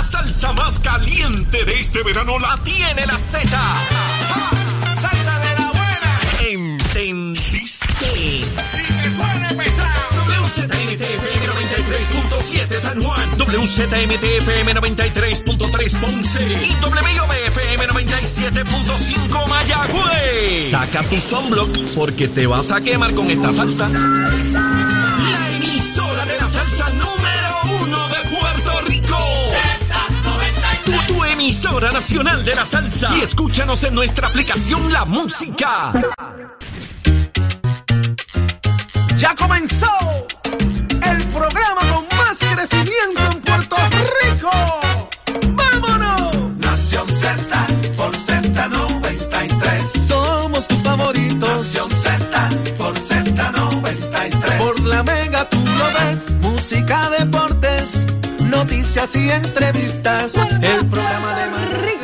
[0.00, 3.50] La salsa más caliente de este verano la tiene la Z.
[4.98, 6.20] ¡Salsa de la buena!
[6.40, 7.86] ¿Entendiste?
[8.18, 10.00] Y que suene pesado.
[10.26, 20.70] WZMTFM 93.7 San Juan, WZMTFM 93.3 Ponce y WIOBFM 97.5 Mayagüez.
[20.70, 23.86] Saca tu sunblock porque te vas a quemar con esta salsa.
[23.90, 27.19] La emisora de la salsa número
[31.50, 33.10] emisora nacional de la salsa.
[33.18, 35.90] Y escúchanos en nuestra aplicación La Música.
[39.18, 39.88] Ya comenzó
[58.90, 60.34] noticias y entrevistas.
[60.34, 61.99] El programa de más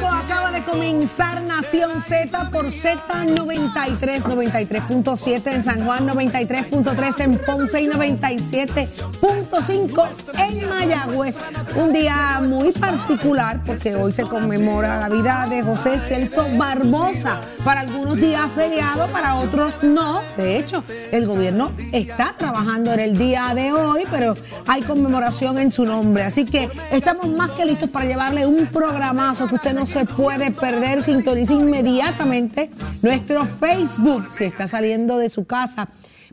[0.77, 10.07] comenzar Nación Z por Z93, 93.7 en San Juan, 93.3 en Ponce y 97.5
[10.39, 11.39] en Mayagüez.
[11.77, 17.41] Un día muy particular porque hoy se conmemora la vida de José Celso Barbosa.
[17.65, 20.21] Para algunos días feriado, para otros no.
[20.37, 24.35] De hecho, el gobierno está trabajando en el día de hoy, pero
[24.67, 26.25] hay conmemoración en su nombre.
[26.25, 30.51] Así que estamos más que listos para llevarle un programazo que usted no se puede
[30.51, 30.66] perder.
[31.03, 32.71] Sintonice inmediatamente
[33.03, 34.29] nuestro Facebook.
[34.37, 35.89] Si está saliendo de su casa,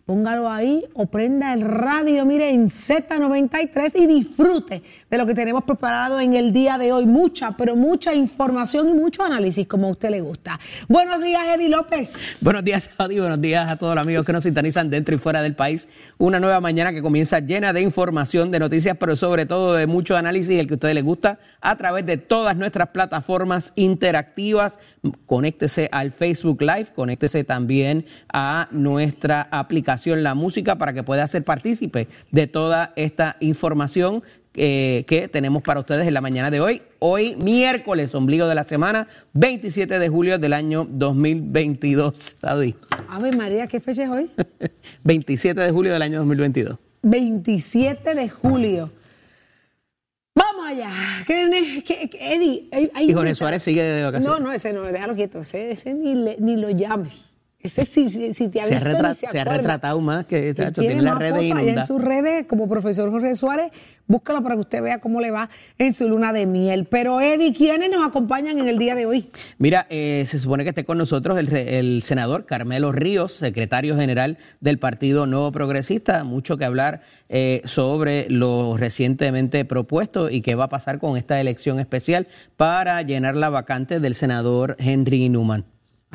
[0.06, 5.64] póngalo ahí o prenda el radio, mire, en Z93 y disfrute de lo que tenemos
[5.64, 7.06] preparado en el día de hoy.
[7.06, 10.60] Mucha, pero mucha información y mucho análisis como a usted le gusta.
[10.90, 12.40] Buenos días, Eddie López.
[12.42, 13.20] Buenos días, Saudi.
[13.20, 15.88] Buenos días a todos los amigos que nos sintonizan dentro y fuera del país.
[16.18, 20.18] Una nueva mañana que comienza llena de información, de noticias, pero sobre todo de mucho
[20.18, 24.80] análisis, el que a ustedes les gusta, a través de todas nuestras plataformas interactivas.
[25.26, 29.93] Conéctese al Facebook Live, conéctese también a nuestra aplicación
[30.24, 34.24] La Música para que pueda ser partícipe de toda esta información
[34.56, 36.82] eh, que tenemos para ustedes en la mañana de hoy.
[37.00, 42.38] Hoy, miércoles, ombligo de la semana, 27 de julio del año 2022.
[42.42, 42.76] Saudi.
[43.10, 44.30] Ave María, ¿qué fecha es hoy?
[45.04, 46.78] 27 de julio del año 2022.
[47.02, 48.92] 27 de julio.
[50.36, 50.90] Vamos allá.
[51.28, 54.40] ¿Qué- qué- qué- Eddie, hay- hay Y Jorge Suárez sigue de vacaciones.
[54.40, 55.40] No, no, ese no, déjalo quieto.
[55.42, 57.33] Ese, ese ni, le- ni lo llames.
[57.64, 59.58] Ese sí, si, si te ha se, ha visto retra- ni se se ha acuerda.
[59.58, 63.10] retratado más que Y chacho, tiene tiene redes fotos allá en sus redes como profesor
[63.10, 63.72] Jorge Suárez.
[64.06, 66.86] Búscalo para que usted vea cómo le va en su luna de miel.
[66.92, 69.30] Pero Eddie, ¿quiénes nos acompañan en el día de hoy?
[69.60, 74.38] Mira, eh, se supone que esté con nosotros el, el senador Carmelo Ríos, secretario general
[74.60, 76.26] del Partido Nuevo Progresista.
[76.26, 77.00] Mucho que hablar
[77.30, 83.02] eh, sobre lo recientemente propuesto y qué va a pasar con esta elección especial para
[83.04, 85.64] llenar la vacante del senador Henry Newman.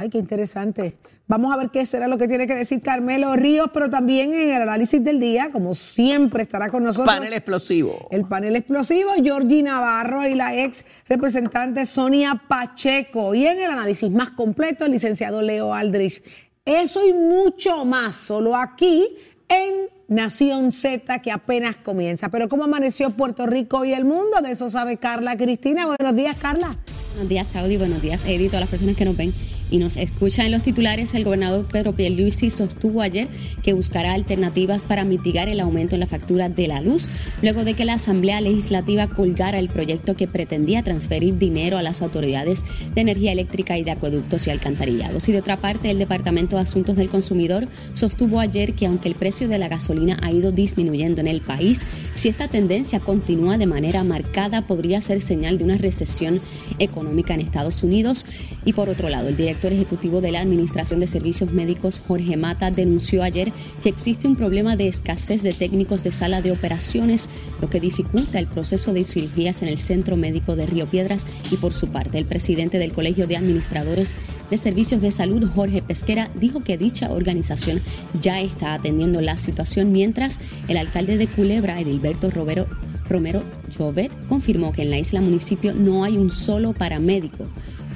[0.00, 0.96] Ay, qué interesante.
[1.26, 4.50] Vamos a ver qué será lo que tiene que decir Carmelo Ríos, pero también en
[4.50, 7.12] el análisis del día, como siempre, estará con nosotros.
[7.12, 8.06] Panel explosivo.
[8.12, 13.34] El panel explosivo, Georgie Navarro y la ex representante Sonia Pacheco.
[13.34, 16.22] Y en el análisis más completo, el licenciado Leo Aldrich.
[16.64, 19.08] Eso y mucho más, solo aquí
[19.48, 22.28] en Nación Z, que apenas comienza.
[22.28, 24.40] Pero ¿cómo amaneció Puerto Rico y el mundo?
[24.44, 25.86] De eso sabe Carla Cristina.
[25.86, 26.70] Buenos días, Carla.
[27.14, 27.76] Buenos días, Saudi.
[27.76, 29.32] Buenos días, Edith, todas las personas que nos ven
[29.70, 31.14] y nos escuchan en los titulares.
[31.14, 33.28] El gobernador Pedro Pierluisi sostuvo ayer
[33.62, 37.08] que buscará alternativas para mitigar el aumento en la factura de la luz,
[37.42, 42.02] luego de que la Asamblea Legislativa colgara el proyecto que pretendía transferir dinero a las
[42.02, 42.64] autoridades
[42.94, 45.28] de energía eléctrica y de acueductos y alcantarillados.
[45.28, 49.14] Y de otra parte, el Departamento de Asuntos del Consumidor sostuvo ayer que aunque el
[49.14, 53.66] precio de la gasolina ha ido disminuyendo en el país, si esta tendencia continúa de
[53.66, 56.40] manera marcada, podría ser señal de una recesión
[56.78, 58.26] económica en Estados Unidos.
[58.64, 62.70] Y por otro lado, el director ejecutivo de la Administración de Servicios Médicos, Jorge Mata,
[62.70, 63.52] denunció ayer
[63.82, 67.28] que existe un problema de escasez de técnicos de sala de operaciones,
[67.60, 71.26] lo que dificulta el proceso de cirugías en el Centro Médico de Río Piedras.
[71.50, 74.14] Y por su parte, el presidente del Colegio de Administradores
[74.50, 77.80] de Servicios de Salud, Jorge Pesquera, dijo que dicha organización
[78.20, 80.38] ya está atendiendo la situación, mientras
[80.68, 82.66] el alcalde de Culebra, Edilberto Romero,
[83.08, 83.42] Romero
[83.76, 87.46] Llovet, confirmó que en la isla municipio no hay un solo paramédico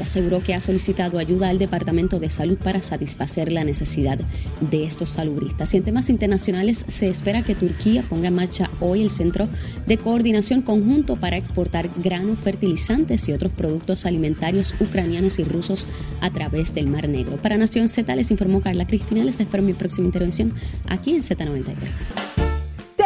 [0.03, 4.19] aseguró que ha solicitado ayuda al Departamento de Salud para satisfacer la necesidad
[4.61, 5.73] de estos salubristas.
[5.73, 9.49] Y en temas internacionales se espera que Turquía ponga en marcha hoy el Centro
[9.87, 15.87] de Coordinación Conjunto para exportar granos, fertilizantes y otros productos alimentarios ucranianos y rusos
[16.21, 17.37] a través del Mar Negro.
[17.37, 19.25] Para Nación Z les informó Carla Cristina.
[19.25, 20.55] Les espero mi próxima intervención
[20.89, 22.42] aquí en Z93.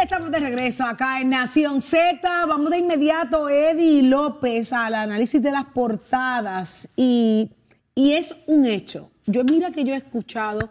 [0.01, 2.45] Estamos de regreso acá en Nación Z.
[2.45, 6.87] Vamos de inmediato, Eddie López, al análisis de las portadas.
[6.95, 7.49] Y,
[7.95, 9.09] y es un hecho.
[9.25, 10.69] Yo mira que yo he escuchado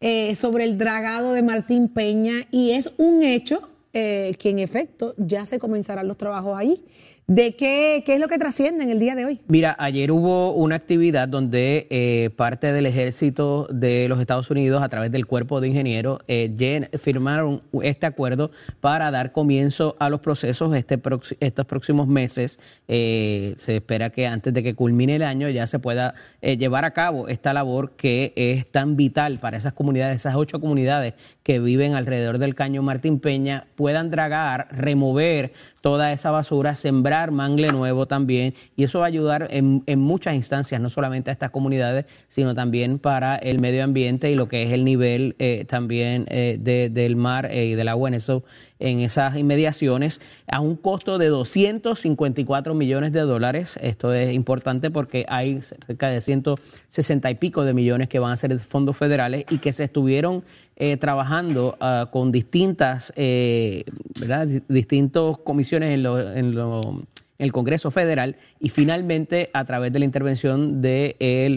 [0.00, 5.14] eh, sobre el dragado de Martín Peña y es un hecho eh, que en efecto
[5.18, 6.84] ya se comenzarán los trabajos ahí.
[7.26, 9.40] ¿De qué, qué es lo que trasciende en el día de hoy?
[9.48, 14.90] Mira, ayer hubo una actividad donde eh, parte del ejército de los Estados Unidos, a
[14.90, 18.50] través del cuerpo de ingenieros, eh, firmaron este acuerdo
[18.82, 21.00] para dar comienzo a los procesos este
[21.40, 22.58] estos próximos meses.
[22.88, 26.90] Eh, se espera que antes de que culmine el año ya se pueda llevar a
[26.90, 31.94] cabo esta labor que es tan vital para esas comunidades, esas ocho comunidades que viven
[31.94, 38.54] alrededor del caño Martín Peña, puedan dragar, remover toda esa basura, sembrar mangle nuevo también,
[38.76, 42.98] y eso va a ayudar en, muchas instancias, no solamente a estas comunidades, sino también
[42.98, 46.58] para el medio ambiente y lo que es el nivel eh, también eh,
[46.90, 48.44] del mar eh, y del agua en eso
[48.78, 53.78] en esas inmediaciones a un costo de 254 millones de dólares.
[53.80, 58.36] Esto es importante porque hay cerca de 160 y pico de millones que van a
[58.36, 60.44] ser fondos federales y que se estuvieron
[60.76, 63.84] eh, trabajando uh, con distintas, eh,
[64.18, 64.46] ¿verdad?
[64.68, 67.06] distintas comisiones en, en, en,
[67.38, 71.16] el Congreso Federal y finalmente a través de la intervención del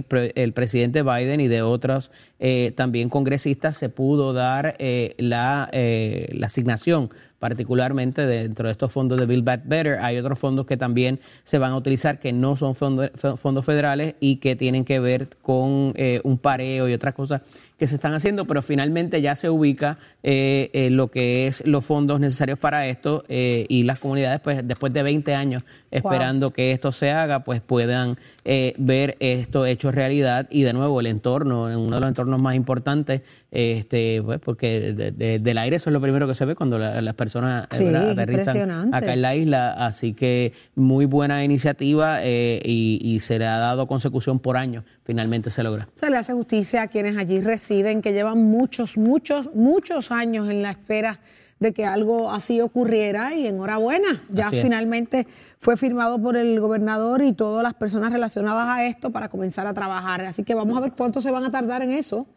[0.09, 5.69] de el presidente Biden y de otros eh, también congresistas se pudo dar eh, la,
[5.71, 7.09] eh, la asignación
[7.39, 9.99] particularmente dentro de estos fondos de Build Back Better.
[9.99, 14.15] Hay otros fondos que también se van a utilizar que no son fondos, fondos federales
[14.19, 17.41] y que tienen que ver con eh, un pareo y otras cosas
[17.77, 21.85] que se están haciendo, pero finalmente ya se ubica eh, eh, lo que es los
[21.85, 26.71] fondos necesarios para esto eh, y las comunidades, pues después de 20 años esperando que
[26.71, 30.47] esto se haga, pues puedan eh, ver esto hecho realidad.
[30.49, 33.21] Y de nuevo el entorno, uno de los entornos más importantes,
[33.51, 36.77] este, pues porque de, de, del aire eso es lo primero que se ve cuando
[36.77, 42.99] la, las personas sí, aterrizan acá en la isla, así que muy buena iniciativa y,
[43.01, 45.87] y, se le ha dado consecución por año, finalmente se logra.
[45.95, 50.61] Se le hace justicia a quienes allí residen, que llevan muchos, muchos, muchos años en
[50.61, 51.21] la espera
[51.59, 55.25] de que algo así ocurriera y enhorabuena, ya finalmente
[55.59, 59.73] fue firmado por el gobernador y todas las personas relacionadas a esto para comenzar a
[59.73, 60.25] trabajar.
[60.25, 62.27] Así que vamos a ver cuánto se van a tardar en eso,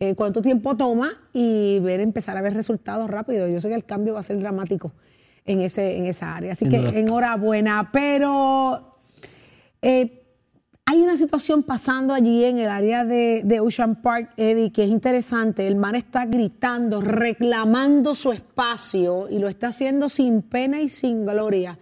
[0.00, 3.52] eh, cuánto tiempo toma y ver, empezar a ver resultados rápidos.
[3.52, 4.92] Yo sé que el cambio va a ser dramático
[5.44, 6.52] en, ese, en esa área.
[6.52, 8.96] Así que enhorabuena, pero...
[9.82, 10.23] Eh,
[10.86, 15.66] hay una situación pasando allí en el área de, Ocean Park, Eddie, que es interesante.
[15.66, 21.24] El mar está gritando, reclamando su espacio y lo está haciendo sin pena y sin
[21.24, 21.78] gloria.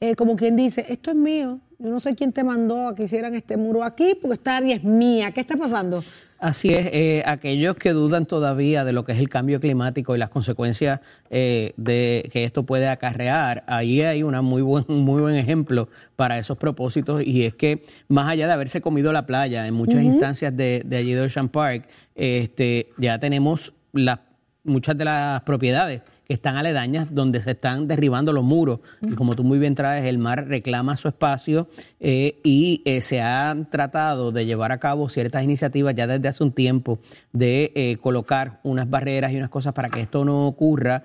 [0.00, 1.60] Eh, como quien dice, esto es mío.
[1.78, 4.74] Yo no sé quién te mandó a que hicieran este muro aquí, porque esta área
[4.74, 5.32] es mía.
[5.32, 6.02] ¿Qué está pasando?
[6.38, 10.18] Así es, eh, aquellos que dudan todavía de lo que es el cambio climático y
[10.18, 11.00] las consecuencias
[11.30, 16.38] eh, de que esto puede acarrear, ahí hay una muy buen, muy buen ejemplo para
[16.38, 20.00] esos propósitos y es que más allá de haberse comido la playa en muchas uh
[20.00, 20.12] -huh.
[20.12, 24.18] instancias de, de, allí de Ocean Park, este, ya tenemos las,
[24.62, 28.80] muchas de las propiedades que están aledañas, donde se están derribando los muros.
[29.00, 31.68] Y como tú muy bien traes, el mar reclama su espacio
[32.00, 36.42] eh, y eh, se han tratado de llevar a cabo ciertas iniciativas ya desde hace
[36.42, 36.98] un tiempo
[37.32, 41.04] de eh, colocar unas barreras y unas cosas para que esto no ocurra,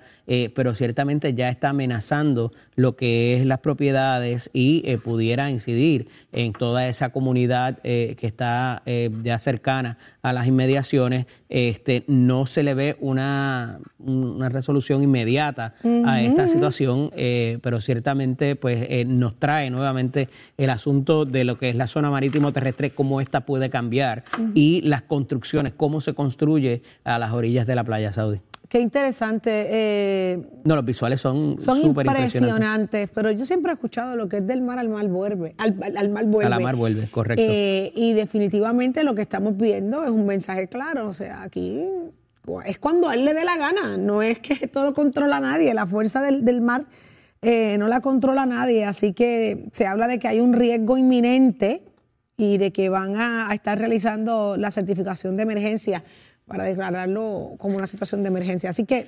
[0.54, 6.88] pero ciertamente ya está amenazando lo que es las propiedades y pudiera incidir en toda
[6.88, 11.26] esa comunidad que está ya cercana a las inmediaciones.
[11.50, 16.08] Este, no se le ve una, una resolución inmediata uh -huh.
[16.08, 21.58] a esta situación, eh, pero ciertamente pues eh, nos trae nuevamente el asunto de lo
[21.58, 24.52] que es la zona marítimo terrestre, cómo esta puede cambiar uh -huh.
[24.54, 28.40] y las construcciones, cómo se construye a las orillas de la playa saudí.
[28.72, 29.66] Qué interesante.
[29.68, 33.10] Eh, no, los visuales son son impresionantes, impresionantes.
[33.14, 36.08] pero yo siempre he escuchado lo que es del mar al mar vuelve, al, al
[36.08, 36.46] mar vuelve.
[36.46, 37.44] A la mar vuelve, correcto.
[37.46, 41.84] Eh, y definitivamente lo que estamos viendo es un mensaje claro, o sea, aquí
[42.64, 45.72] es cuando a él le dé la gana, no es que esto lo controla nadie,
[45.74, 46.86] la fuerza del, del mar
[47.44, 51.82] eh, no la controla nadie, así que se habla de que hay un riesgo inminente
[52.36, 56.04] y de que van a estar realizando la certificación de emergencia
[56.46, 58.70] para declararlo como una situación de emergencia.
[58.70, 59.06] Así que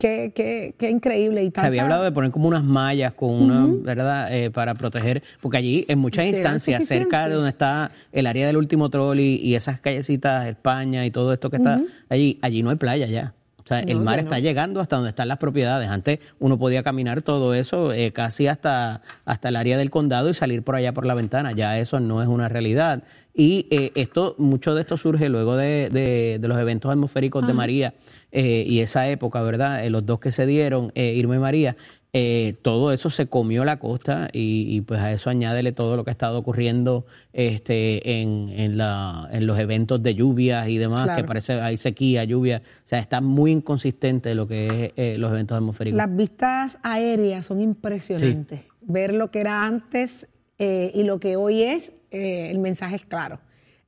[0.00, 1.42] Qué, qué, qué, increíble.
[1.42, 1.62] Y tanta...
[1.62, 3.82] Se había hablado de poner como unas mallas con una, uh -huh.
[3.82, 4.32] ¿verdad?
[4.32, 8.56] Eh, para proteger, porque allí en muchas instancias, cerca de donde está el área del
[8.58, 11.88] último trolley y esas callecitas, España y todo esto que está uh -huh.
[12.10, 13.34] allí, allí no hay playa ya.
[13.58, 14.40] O sea, el mar está no.
[14.40, 15.88] llegando hasta donde están las propiedades.
[15.88, 20.34] Antes uno podía caminar todo eso eh, casi hasta, hasta el área del condado y
[20.34, 21.52] salir por allá por la ventana.
[21.52, 23.02] Ya eso no es una realidad.
[23.34, 27.52] Y eh, esto, mucho de esto surge luego de, de- de los eventos atmosféricos de
[27.52, 27.92] María
[28.32, 29.84] eh, y esa época, ¿verdad?
[29.84, 31.76] Eh, los dos que se dieron, eh, Irma y María.
[32.14, 36.04] eh, todo eso se comió la costa y, y, pues a eso añádele todo lo
[36.04, 37.04] que ha estado ocurriendo
[37.34, 41.22] este, en, en, la, en los eventos de lluvias y demás, Claro.
[41.22, 45.30] que parece hay sequía, lluvia, o sea, está muy inconsistente lo que es eh, los
[45.30, 45.98] eventos atmosféricos.
[45.98, 48.60] Las vistas aéreas son impresionantes.
[48.80, 53.04] Ver lo que era antes eh, y lo que hoy es, eh, el mensaje es
[53.04, 53.38] claro.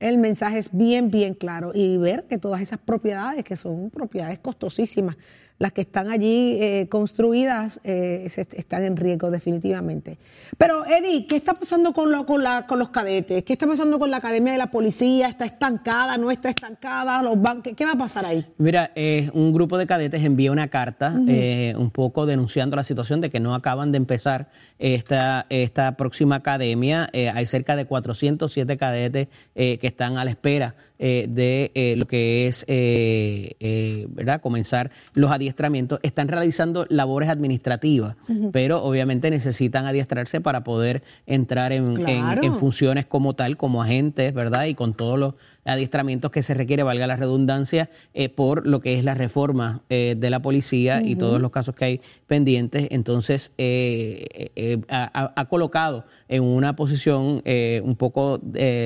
[0.01, 1.71] El mensaje es bien, bien claro.
[1.73, 5.15] Y ver que todas esas propiedades, que son propiedades costosísimas,
[5.59, 10.17] las que están allí eh, construidas, eh, se- están en riesgo definitivamente.
[10.57, 13.43] Pero, Eddie, ¿qué está pasando con, lo- con, la- con los cadetes?
[13.43, 15.27] ¿Qué está pasando con la Academia de la Policía?
[15.27, 16.17] ¿Está estancada?
[16.17, 17.21] ¿No está estancada?
[17.21, 17.37] ¿Los
[17.75, 18.43] ¿Qué, va a pasar ahí?
[18.57, 23.29] Mira, eh, un grupo de cadetes envía una carta un poco denunciando la situación de
[23.29, 27.07] que no acaban de empezar esta, esta próxima academia.
[27.35, 32.47] Hay cerca de 407 cadetes que están a la espera eh, de eh, lo que
[32.47, 34.41] es eh, eh, ¿verdad?
[34.41, 35.99] comenzar los adiestramientos.
[36.03, 38.15] Están realizando labores administrativas,
[38.51, 44.65] pero obviamente necesitan adiestrarse para poder entrar en, en- funciones como tal, como agentes, ¿verdad?
[44.65, 45.33] Y con todos los
[45.65, 50.15] adiestramientos que se requiere, valga la redundancia, eh, por lo que es la reforma eh,
[50.17, 52.87] de la policía y todos los casos que hay pendientes.
[52.91, 58.39] Entonces, eh, eh, ha, colocado en una posición un poco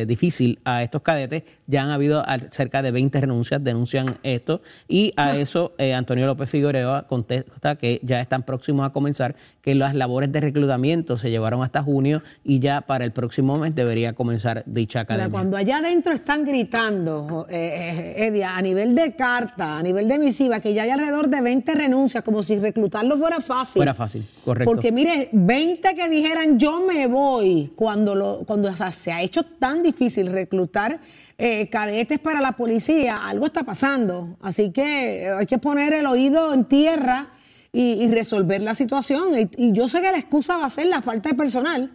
[0.08, 1.44] difícil a estos cadetes.
[1.68, 6.50] Ya han habido cerca de 20 renuncias, denuncian esto, y a eso eh, Antonio López
[6.50, 11.64] Figueroa contesta que ya están próximos a comenzar, que las labores de reclutamiento se llevaron
[11.64, 15.30] hasta junio y ya para el próximo mes debería comenzar dicha academia.
[15.30, 20.20] cuando allá adentro están gritando, eh, eh, Edia, a nivel de carta, a nivel de
[20.20, 23.80] misiva, que ya hay alrededor de 20 renuncias, como si reclutarlo fuera fácil.
[23.80, 24.72] Fuera fácil, correcto.
[24.72, 29.22] Porque mire, 20 que dijeran yo me voy, cuando, lo, cuando o sea, se ha
[29.22, 31.00] hecho tan difícil reclutar
[31.38, 34.38] eh, cadetes para la policía, algo está pasando.
[34.42, 37.30] Así que eh, hay que poner el oído en tierra
[37.74, 39.38] y, y resolver la situación.
[39.38, 41.92] Y, y yo sé que la excusa va a ser la falta de personal.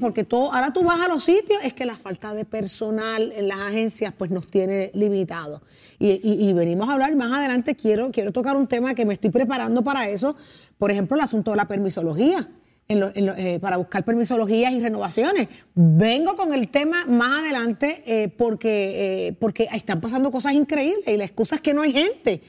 [0.00, 3.46] Porque todo, ahora tú vas a los sitios, es que la falta de personal en
[3.46, 5.62] las agencias pues nos tiene limitados.
[6.00, 9.30] Y, y- venimos a hablar más adelante, quiero, quiero tocar un tema que me estoy
[9.30, 10.34] preparando para eso,
[10.78, 12.48] por ejemplo, el asunto de la permisología,
[12.88, 15.48] eh, para buscar permisologías y renovaciones.
[15.74, 21.16] Vengo con el tema más adelante eh, porque, eh, porque están pasando cosas increíbles y
[21.16, 22.42] la excusa es que no hay gente.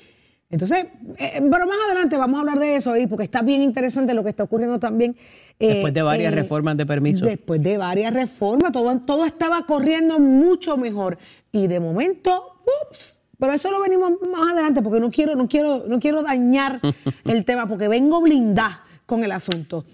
[0.52, 0.86] Entonces,
[1.18, 4.24] eh, pero más adelante vamos a hablar de eso ahí, porque está bien interesante lo
[4.24, 5.16] que está ocurriendo también.
[5.60, 7.26] eh, Después de varias eh, reformas de permiso.
[7.26, 11.20] Después de varias reformas, todo, todo estaba corriendo mucho mejor.
[11.52, 15.84] Y de momento, ups, pero eso lo venimos más adelante, porque no quiero, no quiero,
[15.88, 16.80] no quiero dañar
[17.26, 19.86] el tema, porque vengo blindada con el asunto.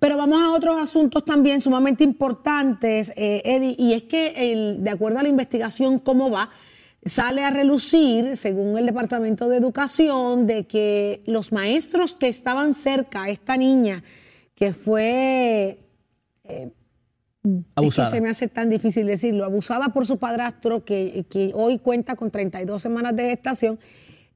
[0.00, 4.90] Pero vamos a otros asuntos también sumamente importantes, eh, Eddie, y es que el- de
[4.90, 6.48] acuerdo a la investigación, cómo va,
[7.04, 13.24] sale a relucir, según el Departamento de Educación, de que los maestros que estaban cerca
[13.24, 14.02] a esta niña,
[14.54, 15.78] que fue
[17.74, 18.08] Abusada.
[18.08, 21.78] es que se me hace tan difícil decirlo, abusada por su padrastro, que, que hoy
[21.78, 23.78] cuenta con 32 semanas de gestación,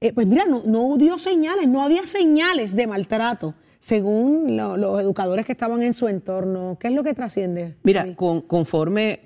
[0.01, 5.01] eh, pues mira, no, no dio señales, no había señales de maltrato, según lo- los
[5.01, 6.77] educadores que estaban en su entorno.
[6.79, 7.77] ¿Qué es lo que trasciende?
[7.83, 9.21] Mira, con- conforme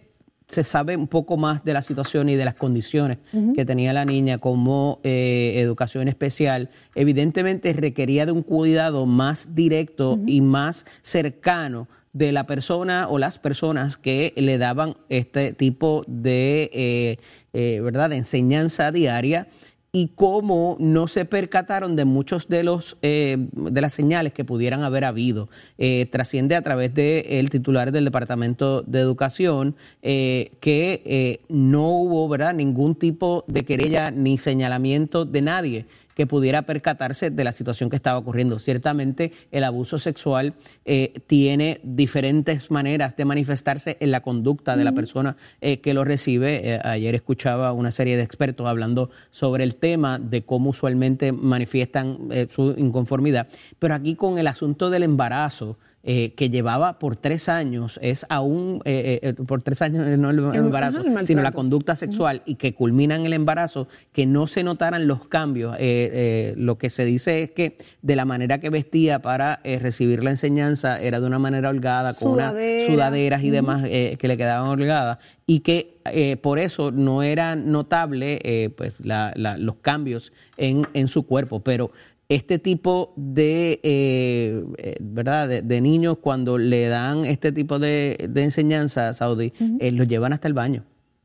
[0.52, 3.18] se sabe un poco más de la situación y de las condiciones
[3.54, 10.20] que tenía la niña como eh, educación especial, evidentemente requería de un cuidado más directo
[10.26, 16.70] y más cercano de la persona o las personas que le daban este tipo de,
[16.74, 17.16] eh,
[17.54, 18.10] eh, ¿verdad?
[18.10, 19.48] de enseñanza diaria
[19.94, 24.84] y cómo no se percataron de muchos de los eh, de las señales que pudieran
[24.84, 25.50] haber habido.
[25.76, 32.26] Eh, trasciende a través del titular del Departamento de Educación eh, que eh, no hubo
[32.26, 32.54] ¿verdad?
[32.54, 37.96] ningún tipo de querella ni señalamiento de nadie que pudiera percatarse de la situación que
[37.96, 38.58] estaba ocurriendo.
[38.58, 40.54] Ciertamente el abuso sexual
[40.84, 46.04] eh, tiene diferentes maneras de manifestarse en la conducta de la persona eh, que lo
[46.04, 46.74] recibe.
[46.74, 52.18] Eh, ayer escuchaba una serie de expertos hablando sobre el tema de cómo usualmente manifiestan
[52.30, 57.48] eh, su inconformidad, pero aquí con el asunto del embarazo, eh, que llevaba por tres
[57.48, 61.52] años, es aún, eh, eh, por tres años no el, El- embarazo, el sino la
[61.52, 65.76] conducta sexual y que culmina en el embarazo, que no se notaran los cambios.
[65.76, 69.78] Eh, eh, lo que se dice es que de la manera que vestía para eh,
[69.78, 72.86] recibir la enseñanza era de una manera holgada, con unas Sudadera.
[72.86, 77.54] sudaderas y demás eh, que le quedaban holgadas y que eh, por eso no era
[77.54, 81.60] notable eh, pues, la- la- los cambios en, en su cuerpo.
[81.60, 81.92] Pero
[82.34, 85.48] este tipo de, eh, eh, ¿verdad?
[85.48, 90.32] De, de niños cuando le dan este tipo de, de enseñanza, Saudi, eh, los llevan
[90.32, 90.84] hasta el baño.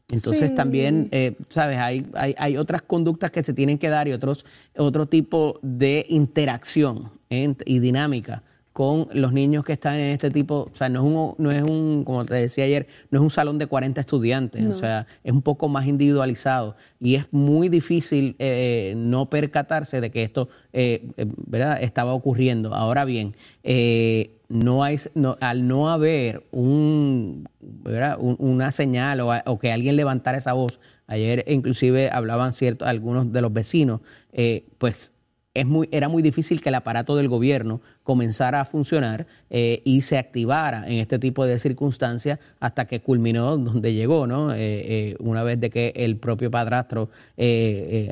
[0.10, 0.56] Entonces Sí.
[0.56, 4.46] también, eh, sabes, hay, hay, hay otras conductas que se tienen que dar y otros,
[4.78, 7.54] otro tipo de interacción ¿eh?
[7.66, 8.42] y dinámica
[8.78, 11.64] con los niños que están en este tipo, o sea, no es un, no es
[11.64, 15.32] un como te decía ayer, no es un salón de 40 estudiantes, o sea, es
[15.34, 21.08] un poco más individualizado y es muy difícil eh, no percatarse de que esto, eh,
[21.18, 22.76] eh, ¿verdad?, estaba ocurriendo.
[22.76, 28.18] Ahora bien, eh, no hay, no- al no haber un, ¿verdad?
[28.20, 32.88] un- una señal o, a- o que alguien levantara esa voz, ayer inclusive hablaban ciertos
[32.88, 34.02] algunos de los vecinos,
[34.34, 35.14] eh, pues
[35.60, 40.02] es muy, era muy difícil que el aparato del gobierno comenzara a funcionar eh, y
[40.02, 44.54] se activara en este tipo de circunstancias hasta que culminó donde llegó, ¿no?
[44.54, 47.10] Eh, eh, una vez de que el propio padrastro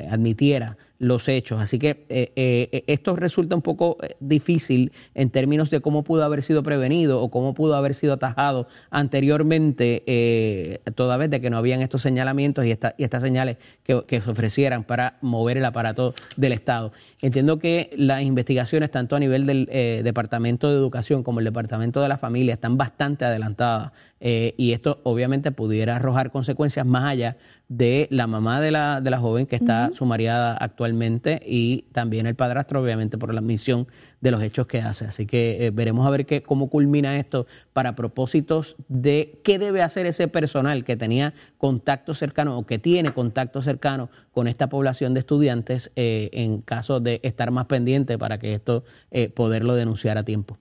[0.10, 1.62] admitiera los hechos.
[1.62, 6.24] Así que eh, eh, esto resulta un poco eh, difícil en términos de cómo pudo
[6.24, 11.58] haber sido prevenido o cómo pudo haber sido atajado anteriormente, toda vez de que no
[11.58, 15.66] habían estos señalamientos y, esta- y estas señales que, que se ofrecieran para mover el
[15.66, 16.92] aparato del Estado.
[17.22, 19.66] Entiendo que las investigaciones, tanto a nivel del
[20.04, 25.01] Departamento de Educación como el Departamento de la Familia, están bastante adelantadas eh, y esto
[25.03, 29.55] obviamente pudiera arrojar consecuencias más allá de la mamá de la, de la joven que
[29.55, 33.88] está sumariada actualmente y también el padrastro, obviamente, por la admisión
[34.22, 35.05] de los hechos que hace.
[35.05, 39.81] Así que eh, veremos a ver qué, cómo culmina esto para propósitos de qué debe
[39.81, 45.13] hacer ese personal que tenía contacto cercano o que tiene contacto cercano con esta población
[45.13, 50.17] de estudiantes eh, en caso de estar más pendiente para que esto eh, poderlo denunciar
[50.17, 50.57] a tiempo.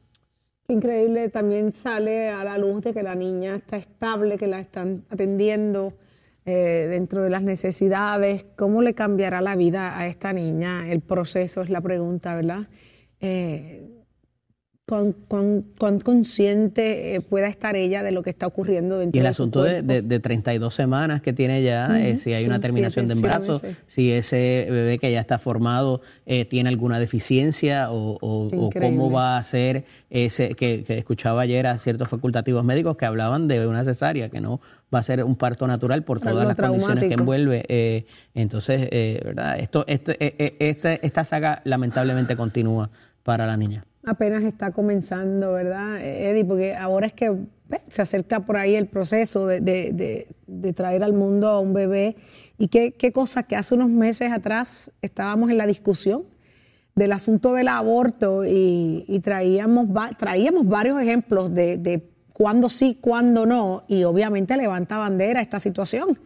[0.68, 5.04] Increíble, también sale a la luz de que la niña está estable, que la están
[5.10, 5.92] atendiendo
[6.46, 8.46] eh, dentro de las necesidades.
[8.56, 10.90] ¿Cómo le cambiará la vida a esta niña?
[10.90, 12.68] El proceso es la pregunta, ¿verdad?
[13.20, 13.93] Eh,
[14.86, 19.20] ¿cuán, cuán- cuán consciente eh, pueda estar ella de lo que está ocurriendo dentro Y
[19.20, 22.50] el de asunto de, de, de 32 semanas que tiene ya, eh, si hay Son
[22.50, 26.98] una terminación siete, de embarazo, si ese bebé que ya está formado eh, tiene alguna
[26.98, 28.80] deficiencia o, o- o Increíble.
[28.98, 33.48] cómo va a ser ese, que, que escuchaba ayer a ciertos facultativos médicos que hablaban
[33.48, 34.60] de una cesárea, que no
[34.94, 37.64] va a ser un parto natural por Algo todas las condiciones que envuelve.
[37.68, 38.04] eh,
[38.34, 39.58] entonces, eh, ¿verdad?
[39.58, 40.16] Esto, este,
[40.62, 42.90] este- esta saga lamentablemente continúa
[43.22, 43.86] para la niña.
[44.06, 46.44] Apenas está comenzando, ¿verdad, Eddie?
[46.44, 47.34] Porque ahora es que
[47.88, 52.16] se acerca por ahí el proceso de, de- de- traer al mundo a un bebé.
[52.58, 56.22] Y qué, qué cosa que hace unos meses atrás estábamos en la discusión
[56.94, 59.88] del asunto del aborto y, y traíamos,
[60.18, 66.18] traíamos varios ejemplos de, de cuándo sí, cuándo no, y obviamente levanta bandera esta situación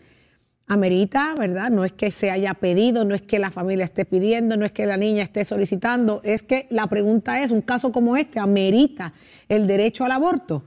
[0.69, 1.71] amerita, ¿verdad?
[1.71, 4.73] No es que se haya pedido, no es que la familia esté pidiendo, no es
[4.73, 9.15] que la niña esté solicitando, es que la pregunta es, un caso como este amerita
[9.49, 10.63] el derecho al aborto.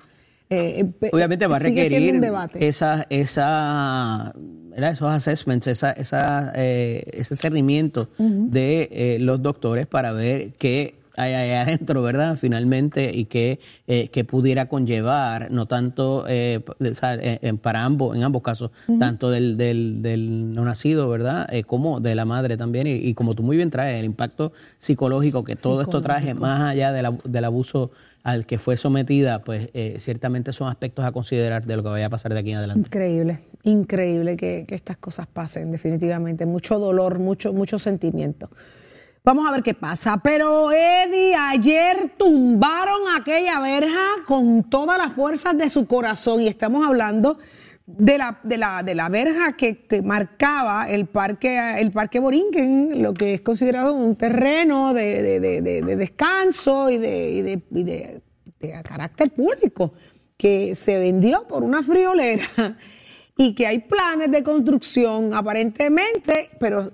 [0.50, 2.22] Eh, eh, Obviamente va a requerir
[2.56, 4.34] esa, esa,
[4.76, 11.34] esos assessments, esa, esa, eh, ese cernimiento de eh, los doctores para ver qué hay
[11.34, 12.38] ahí adentro, ¿verdad?
[12.38, 18.42] Finalmente, y qué, eh, qué pudiera conllevar, no tanto eh, eh, para ambos, en ambos
[18.42, 21.48] casos, tanto del, del, del no nacido, ¿verdad?
[21.54, 24.54] Eh, como de la madre también, y, y como tú muy bien traes, el impacto
[24.78, 27.92] psicológico que todo esto trae, más allá del, abu- del abuso
[28.24, 32.06] al que fue sometida, pues eh, ciertamente son aspectos a considerar de lo que vaya
[32.06, 32.88] a pasar de aquí en adelante.
[32.88, 36.46] Increíble, increíble que, que estas cosas pasen, definitivamente.
[36.46, 38.50] Mucho dolor, mucho, mucho sentimiento.
[39.24, 40.18] Vamos a ver qué pasa.
[40.24, 46.86] Pero Eddie, ayer tumbaron aquella verja con todas las fuerzas de su corazón y estamos
[46.88, 47.38] hablando
[47.86, 53.02] de la, de la, de la verja que, que marcaba el parque, el parque Borinquen,
[53.04, 57.84] lo que es considerado un terreno de, de- de- de- de descanso y y y
[57.84, 58.22] de
[58.84, 59.94] carácter público,
[60.38, 62.44] que se vendió por una friolera
[63.42, 66.92] y que hay planes de construcción aparentemente, pero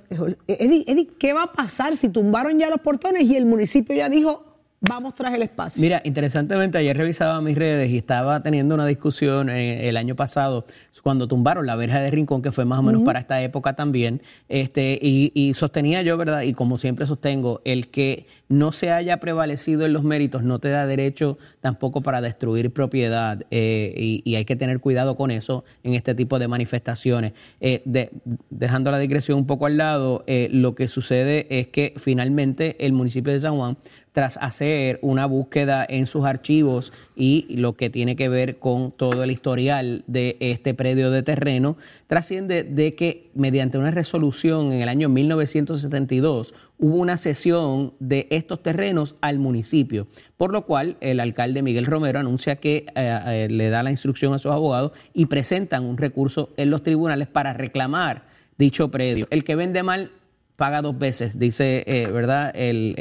[0.47, 4.07] Eddie, Eddie, ¿qué va a pasar si tumbaron ya los portones y el municipio ya
[4.07, 4.46] dijo,
[4.87, 5.81] vamos tras el espacio.
[5.81, 10.65] Mira, interesantemente, ayer revisaba mis redes y estaba teniendo una discusión eh, el año pasado
[11.03, 14.21] cuando tumbaron la verja de Rincón, que fue más o menos para esta época también,
[14.49, 16.41] este, y, y sostenía yo, ¿verdad?
[16.41, 20.69] Y como siempre sostengo, el que no se haya prevalecido en los méritos no te
[20.69, 25.63] da derecho tampoco para destruir propiedad eh, y, y hay que tener cuidado con eso
[25.83, 27.31] en este tipo de manifestaciones.
[27.61, 28.09] Eh, de-
[28.49, 33.31] dejando la digresión un poco al lado, lo que sucede es que finalmente el municipio
[33.31, 33.77] de San Juan
[34.11, 39.23] tras hacer una búsqueda en sus archivos y lo que tiene que ver con todo
[39.23, 44.89] el historial de este predio de terreno, trasciende de que mediante una resolución en el
[44.89, 51.61] año 1972 hubo una cesión de estos terrenos al municipio, por lo cual el alcalde
[51.61, 55.83] Miguel Romero anuncia que eh, eh, le da la instrucción a sus abogados y presentan
[55.83, 58.23] un recurso en los tribunales para reclamar
[58.57, 59.27] dicho predio.
[59.29, 60.11] El que vende mal
[60.57, 62.51] paga dos veces, dice, eh, ¿verdad?
[62.53, 62.95] El,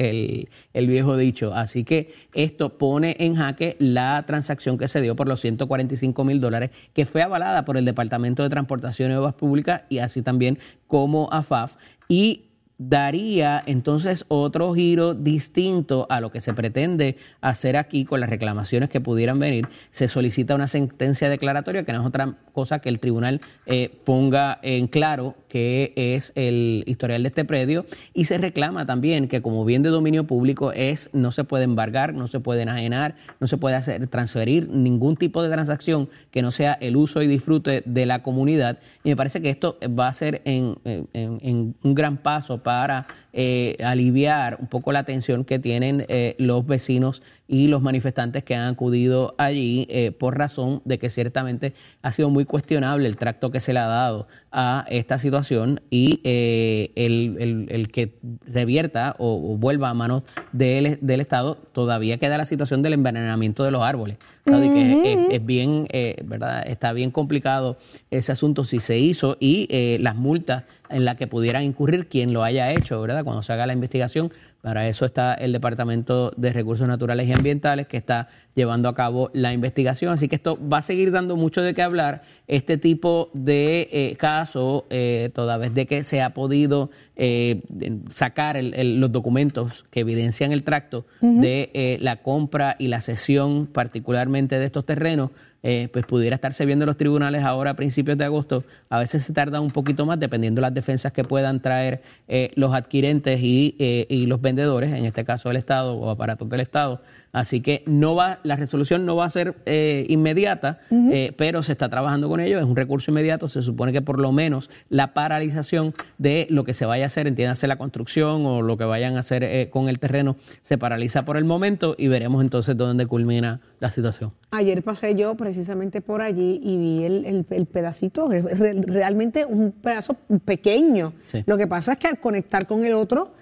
[0.73, 1.53] el- viejo dicho.
[1.53, 6.41] Así que esto pone en jaque la transacción que se dio por los 145 mil
[6.41, 10.59] dólares, que fue avalada por el Departamento de Transportación y Obras Públicas y así también
[10.87, 11.77] como AFAF.
[12.09, 12.43] Y
[12.79, 18.91] daría entonces otro giro distinto a lo que se pretende hacer aquí con las reclamaciones
[18.91, 19.67] que pudieran venir.
[19.91, 24.59] Se solicita una sentencia declaratoria, que no es otra cosa que el tribunal eh, ponga
[24.63, 27.87] en claro que es el historial de este predio.
[28.13, 32.13] Y se reclama también que como bien de dominio público es no se puede embargar,
[32.13, 36.51] no se puede enajenar, no se puede hacer transferir ningún tipo de transacción que no
[36.51, 38.81] sea el uso y disfrute de la comunidad.
[39.03, 44.59] Y me parece que esto va a ser en un gran paso para eh, aliviar
[44.61, 49.35] un poco la tensión que tienen eh, los vecinos y los manifestantes que han acudido
[49.39, 53.73] allí eh, por razón de que ciertamente ha sido muy cuestionable el tracto que se
[53.73, 58.15] le ha dado a esta situación y eh, el, el- el que
[58.47, 63.65] revierta o, o vuelva a manos del, del Estado, todavía queda la situación del envenenamiento
[63.65, 64.17] de los árboles.
[64.45, 64.71] ¿sabe?
[64.73, 66.65] Que es, es- es bien, eh, ¿verdad?
[66.67, 67.77] Está bien complicado
[68.11, 72.33] ese asunto si se hizo y eh, las multas en las que pudieran incurrir quien
[72.33, 73.25] lo haya hecho, ¿verdad?
[73.25, 77.87] Cuando se haga la investigación, para eso está el Departamento de Recursos Naturales y Ambientales
[77.87, 80.13] que está llevando a cabo la investigación.
[80.13, 82.23] Así que esto va a seguir dando mucho de qué hablar.
[82.49, 87.63] Este tipo de eh, caso, eh, toda vez de que se ha podido eh,
[88.11, 93.01] sacar el- el- los documentos que evidencian el tracto de eh, la compra y la
[93.01, 95.31] cesión particularmente de estos terrenos,
[95.69, 98.63] eh, pues pudiera estarse viendo en los tribunales ahora a principios de agosto.
[98.89, 102.53] A veces se tarda un poquito más dependiendo de las defensas que puedan traer eh,
[102.55, 106.61] los adquirentes y, eh, y los vendedores, en este caso el Estado o aparatos del
[106.61, 107.01] Estado.
[107.37, 111.73] Así que no va, la resolución no va a ser eh, inmediata, eh, pero se
[111.73, 112.59] está trabajando con ello.
[112.59, 113.51] Es un recurso inmediato.
[113.51, 117.27] Se supone que por lo menos la paralización de lo que se vaya a hacer,
[117.27, 121.27] entiéndase la construcción o lo que vayan a hacer eh, con el terreno, se paraliza
[121.27, 124.33] por el momento y veremos entonces dónde culmina la situación.
[124.51, 130.17] Ayer pasé yo precisamente por allí y vi el, el- el pedacito, realmente un pedazo
[130.47, 131.13] pequeño.
[131.27, 131.45] Sí.
[131.45, 133.35] Lo que pasa es que al conectar con el otro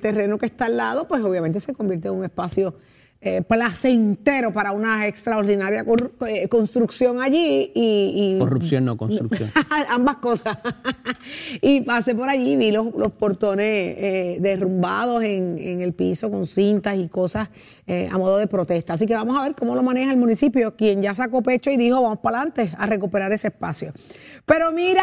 [0.00, 2.76] terreno que está al lado, pues obviamente se convierte en un espacio
[3.22, 5.84] eh, placentero para una extraordinaria
[6.26, 9.50] eh, construcción allí y, y- Corrupción, no construcción.
[9.88, 10.56] Ambas cosas.
[11.60, 16.30] y pasé por allí y vi los, los portones eh, derrumbados en, en el piso
[16.30, 17.50] con cintas y cosas
[18.10, 18.92] a modo de protesta.
[18.92, 21.76] Así que vamos a ver cómo lo maneja el municipio, quien ya sacó pecho y
[21.76, 23.92] dijo, vamos para adelante a recuperar ese espacio.
[24.46, 25.02] Pero mira,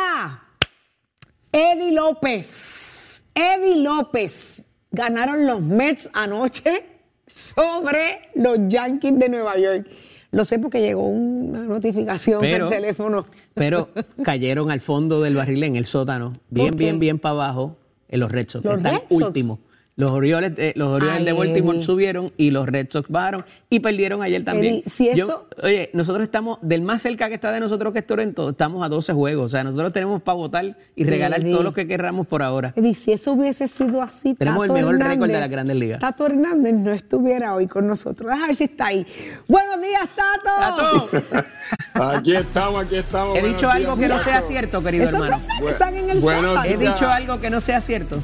[1.52, 6.97] Eddie López, Eddie López, ganaron los Mets anoche
[7.28, 9.88] sobre los Yankees de Nueva York.
[10.32, 13.26] Lo sé porque llegó una notificación Pero- al teléfono.
[13.54, 13.90] Pero
[14.24, 17.78] cayeron al fondo del barril en el sótano, bien, bien, bien para abajo,
[18.10, 18.66] en los Red Sox.
[18.66, 19.22] ¿Los Están Red Sox?
[19.22, 19.60] últimos.
[19.98, 23.80] Los Orioles, de- los Orioles Ay, de Baltimore subieron y los Red Sox bajaron y
[23.80, 24.76] perdieron ayer también.
[24.76, 28.00] Eddie, si Yo- eso- oye, nosotros estamos, del más cerca que está de nosotros que
[28.00, 29.48] es Toronto, estamos a 12 juegos.
[29.48, 32.74] O sea, nosotros tenemos para votar y regalar todo lo que querramos por ahora.
[32.76, 35.76] Eddie, si eso hubiese sido así, Tenemos el Tato mejor récord de Hernández- las Grandes
[35.78, 36.00] Ligas.
[36.00, 38.28] Tato Hernández no estuviera hoy con nosotros.
[38.30, 39.04] Déjame ver si está ahí.
[39.48, 41.10] Buenos días, Tato.
[41.32, 41.46] Tato,
[42.18, 43.36] Aquí estamos, aquí estamos.
[43.36, 45.26] he dicho algo días, que no sea cierto, querido hermano.
[45.26, 46.18] profes están en el.
[46.66, 48.20] He dicho algo que no sea cierto.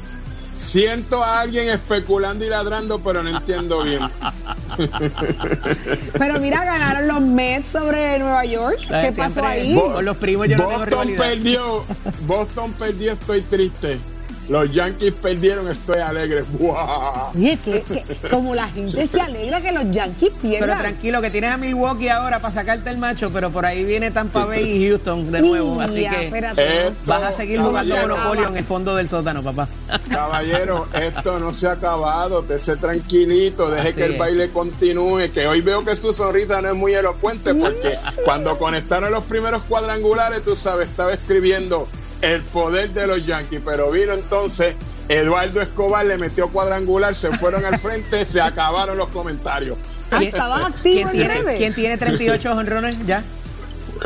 [0.54, 4.00] Siento a alguien especulando y ladrando, pero no entiendo bien.
[6.18, 8.76] Pero mira, ganaron los Mets sobre Nueva York.
[8.88, 9.74] ¿Qué pasó ahí?
[9.74, 11.24] Bo- Con los primos yo no tengo Boston rivalidad.
[11.34, 11.84] perdió.
[12.26, 13.98] Boston perdió, estoy triste.
[14.48, 16.42] Los Yankees perdieron, estoy alegre.
[16.58, 17.30] ¡Buah!
[17.34, 20.68] Oye, que, que como la gente se alegra que los Yankees pierdan.
[20.68, 24.10] Pero tranquilo, que tienes a Milwaukee ahora para sacarte el macho, pero por ahí viene
[24.10, 25.80] Tampa Bay y Houston de nuevo.
[25.80, 26.86] Así Ya, que espérate.
[26.88, 29.68] Esto, vas a seguir jugando Monopolio en el fondo del sótano, papá.
[30.10, 32.42] Caballero, esto no se ha acabado.
[32.42, 34.18] Te tranquilito, deje Así que el es.
[34.18, 35.30] baile continúe.
[35.32, 39.62] Que hoy veo que su sonrisa no es muy elocuente porque cuando conectaron los primeros
[39.62, 41.86] cuadrangulares, tú sabes, estaba escribiendo
[42.32, 43.60] el poder de los Yankees.
[43.64, 44.74] Pero vino entonces
[45.08, 49.76] Eduardo Escobar, le metió cuadrangular, se fueron al frente, se acabaron los comentarios.
[50.10, 51.58] Ah, estaban activos ¿Quién en tiene, redes.
[51.58, 53.22] ¿Quién tiene 38 honrones ya?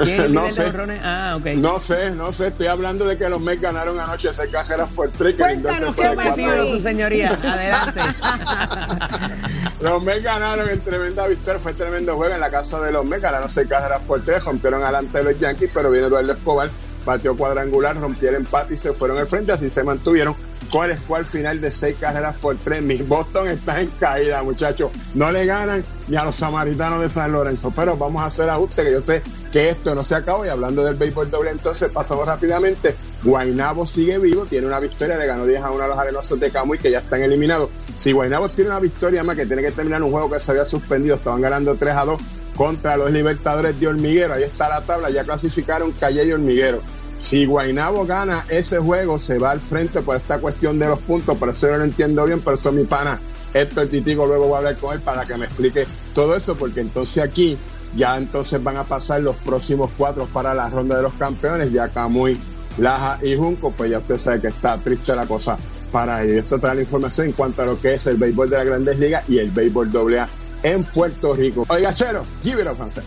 [0.02, 0.66] ¿Quién No sé.
[0.66, 1.00] honrones?
[1.02, 1.46] Ah, ok.
[1.56, 5.10] No sé, no sé, estoy hablando de que los Mets ganaron anoche seis carreras por
[5.10, 6.28] tres, que Cuéntanos, Lindor se ¿qué.
[6.28, 6.70] Decido, ahí?
[6.72, 7.30] su señoría.
[7.42, 8.00] Adelante.
[9.80, 13.22] Los Mets ganaron en tremenda victoria, fue tremendo juego en la casa de los Mets,
[13.22, 16.68] ganaron seis carreras por tres, rompieron adelante de los Yankees, pero viene Eduardo Escobar,
[17.04, 20.34] batió cuadrangular, rompió el empate y se fueron al frente, así se mantuvieron
[20.70, 22.82] con el score final de seis carreras por tres.
[22.82, 24.90] Mis Boston está en caída, muchachos.
[25.14, 28.84] No le ganan ni a los samaritanos de San Lorenzo, pero vamos a hacer ajustes,
[28.84, 30.46] que yo sé que esto no se acaba.
[30.46, 32.94] Y hablando del béisbol doble, entonces pasamos rápidamente.
[33.22, 36.50] Guainabo sigue vivo, tiene una victoria, le ganó 10 a 1 a los arenosos de
[36.50, 37.70] Camuy, que ya están eliminados.
[37.94, 40.64] Si Guainabo tiene una victoria más, que tiene que terminar un juego que se había
[40.64, 42.20] suspendido, estaban ganando 3 a 2
[42.58, 44.34] contra los Libertadores de Hormiguero.
[44.34, 46.82] Ahí está la tabla, ya clasificaron Calle y Hormiguero.
[47.16, 51.38] Si Guainabo gana ese juego, se va al frente por esta cuestión de los puntos.
[51.38, 53.20] Por eso yo lo entiendo bien, pero eso mi pana
[53.54, 56.80] Héctor Titigo luego voy a hablar con él para que me explique todo eso, porque
[56.80, 57.56] entonces aquí
[57.94, 61.88] ya entonces van a pasar los próximos cuatro para la ronda de los campeones, ya
[61.88, 62.36] Camuy,
[62.76, 65.56] Laja y Junco, pues ya usted sabe que está triste la cosa
[65.92, 66.42] para ellos.
[66.42, 68.98] Esto trae la información en cuanto a lo que es el béisbol de las grandes
[68.98, 70.28] ligas y el béisbol doble A
[70.62, 71.64] en Puerto Rico.
[71.68, 73.04] Oiga, Chero, give it up, francés.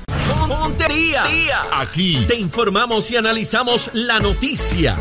[0.48, 1.24] Ponte día.
[1.74, 4.98] Aquí te informamos y analizamos la noticia.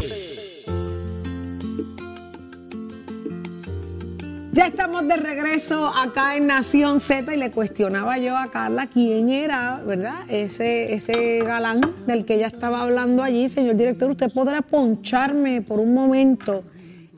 [4.53, 9.29] Ya estamos de regreso acá en Nación Z y le cuestionaba yo a Carla quién
[9.29, 10.25] era, ¿verdad?
[10.29, 13.49] Ese, ese galán del que ella estaba hablando allí.
[13.49, 16.65] Señor director, ¿usted podrá poncharme por un momento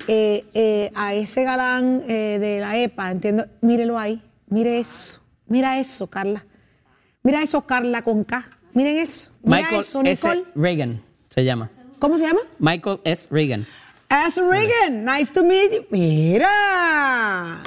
[0.06, 3.10] eh, eh, a ese galán eh, de la EPA?
[3.10, 3.46] Entiendo.
[3.62, 4.22] Mírelo ahí.
[4.48, 5.21] Mire eso.
[5.52, 6.46] Mira eso, Carla.
[7.22, 8.42] Mira eso, Carla con K.
[8.72, 9.32] Miren eso.
[9.42, 10.26] Mira Michael eso, S.
[10.26, 10.44] Nicole.
[10.54, 11.68] Reagan se llama.
[11.98, 12.40] ¿Cómo se llama?
[12.58, 13.28] Michael S.
[13.30, 13.66] Reagan.
[14.08, 15.04] As Reagan.
[15.04, 15.84] Nice to meet you.
[15.90, 17.62] Mira.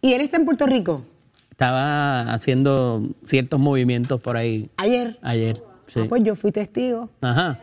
[0.00, 1.04] Y él está en Puerto Rico.
[1.50, 5.18] Estaba haciendo ciertos movimientos por ahí Ayer.
[5.20, 5.60] ayer.
[5.88, 6.02] Sí.
[6.04, 7.10] Ah, pues yo fui testigo.
[7.20, 7.58] Ajá.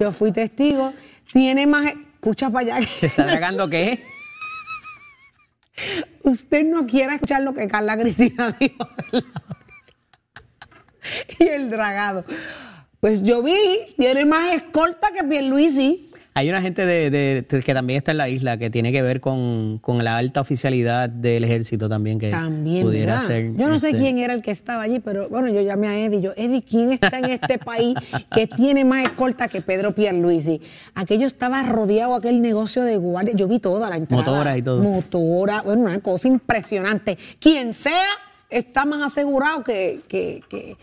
[0.00, 0.92] Yo fui testigo.
[1.32, 1.86] Tiene más.
[2.14, 2.88] Escucha para allá.
[2.98, 4.04] ¿Te está tragando qué?
[6.24, 8.88] Usted no quiere escuchar lo que Carla Cristina dijo.
[11.38, 12.24] y el dragado.
[13.00, 16.10] Pues yo vi, tiene más escolta que Pierluisi.
[16.36, 19.20] Hay una gente de, de- que también está en la isla que tiene que ver
[19.20, 23.26] con, con la alta oficialidad del ejército también que También, pudiera ¿verdad?
[23.28, 23.56] ser.
[23.56, 25.96] Yo no sé este, quién era el que estaba allí, pero bueno, yo llamé a
[25.96, 26.20] Eddie.
[26.20, 27.94] Yo, Eddie, ¿quién está en este país
[28.34, 30.60] que tiene más escolta que Pedro Pierluisi?
[30.96, 33.34] Aquello estaba rodeado, aquel negocio de guardia.
[33.36, 34.24] Yo vi toda la entrada.
[34.24, 34.82] Motoras y todo.
[34.82, 37.16] Motora, bueno, una cosa impresionante.
[37.38, 38.06] Quien sea
[38.50, 40.76] está más asegurado que, que, que,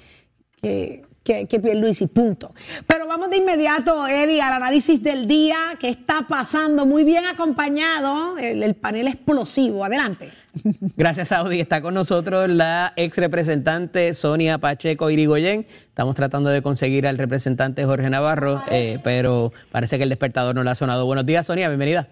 [0.62, 2.54] que, que, que Pierluisi, punto.
[2.88, 5.56] Pero vamos de inmediato, Eddie, al análisis del día.
[5.80, 6.86] ¿Qué está pasando?
[6.86, 9.86] Muy bien acompañado, el, el panel explosivo.
[9.86, 10.32] Adelante.
[10.98, 11.60] Gracias, Saudi.
[11.60, 15.66] Está con nosotros la ex representante Sonia Pacheco Irigoyen.
[15.88, 20.64] Estamos tratando de conseguir al representante Jorge Navarro, eh, pero parece que el despertador no
[20.64, 21.06] le ha sonado.
[21.06, 22.08] Buenos días, Sonia, bienvenida.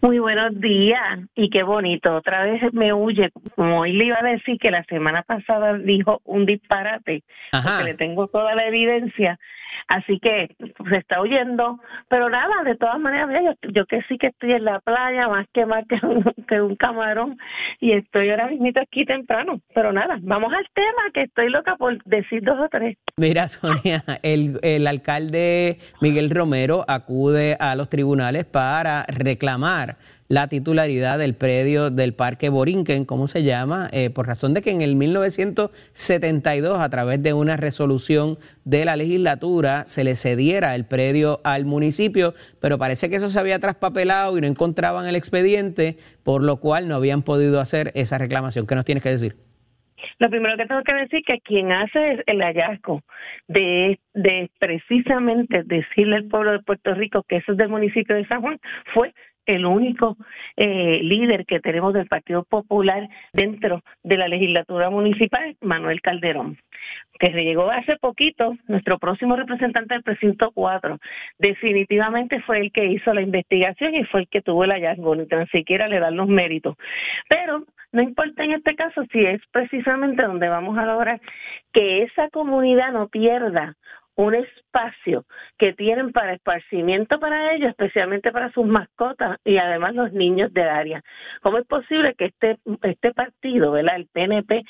[0.00, 2.14] Muy buenos días y qué bonito.
[2.14, 3.32] Otra vez me huye.
[3.56, 7.78] Como hoy le iba a decir que la semana pasada dijo un disparate, Ajá.
[7.78, 9.40] porque le tengo toda la evidencia.
[9.88, 10.54] Así que
[10.90, 11.80] se está huyendo.
[12.08, 15.28] Pero nada, de todas maneras, mira, yo, yo que sí que estoy en la playa,
[15.28, 17.38] más que más que un, que un camarón,
[17.80, 19.60] y estoy ahora mismo aquí temprano.
[19.74, 22.96] Pero nada, vamos al tema, que estoy loca por decir dos o tres.
[23.16, 29.96] Mira, Sonia, el, el alcalde Miguel Romero acude a los tribunales para reclamar
[30.28, 33.88] la titularidad del predio del Parque Borinquen, ¿cómo se llama?
[33.92, 38.96] Eh, por razón de que en el 1972, a través de una resolución de la
[38.96, 44.36] legislatura, se le cediera el predio al municipio, pero parece que eso se había traspapelado
[44.36, 48.66] y no encontraban el expediente, por lo cual no habían podido hacer esa reclamación.
[48.66, 49.36] ¿Qué nos tienes que decir?
[50.18, 53.02] Lo primero que tengo que decir que quien hace el hallazgo
[53.48, 58.26] de, de precisamente decirle al pueblo de Puerto Rico que eso es del municipio de
[58.26, 58.60] San Juan
[58.94, 59.12] fue
[59.48, 60.16] el único
[60.56, 66.58] eh, líder que tenemos del Partido Popular dentro de la legislatura municipal, Manuel Calderón,
[67.18, 70.98] que se llegó hace poquito, nuestro próximo representante del precinto 4.
[71.38, 75.26] Definitivamente fue el que hizo la investigación y fue el que tuvo el hallazgo, ni
[75.26, 76.76] tan siquiera le dan los méritos.
[77.28, 81.22] Pero no importa en este caso si es precisamente donde vamos a lograr
[81.72, 83.76] que esa comunidad no pierda
[84.18, 85.26] un espacio
[85.56, 90.68] que tienen para esparcimiento para ellos, especialmente para sus mascotas y además los niños del
[90.68, 91.04] área.
[91.40, 93.94] ¿Cómo es posible que este, este partido, ¿verdad?
[93.94, 94.64] el PNP,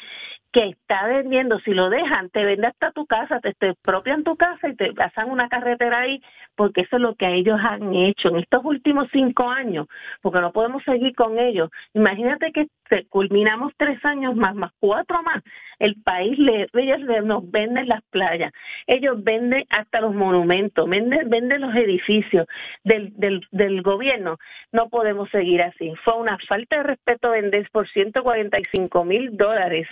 [0.53, 4.69] que está vendiendo, si lo dejan, te vende hasta tu casa, te, expropian tu casa
[4.69, 6.23] y te pasan una carretera ahí,
[6.57, 9.87] porque eso es lo que ellos han hecho en estos últimos cinco años,
[10.23, 11.71] porque no podemos seguir con ellos.
[11.93, 12.69] Imagínate que
[13.11, 15.43] culminamos tres años más, más cuatro más,
[15.79, 18.53] el país, le, ellos nos venden las playas,
[18.87, 22.47] ellos venden hasta los monumentos, venden, venden los edificios
[22.85, 24.39] del, del, del gobierno.
[24.73, 25.93] No podemos seguir así.
[26.05, 29.87] Fue una falta de respeto vender por 145 mil dólares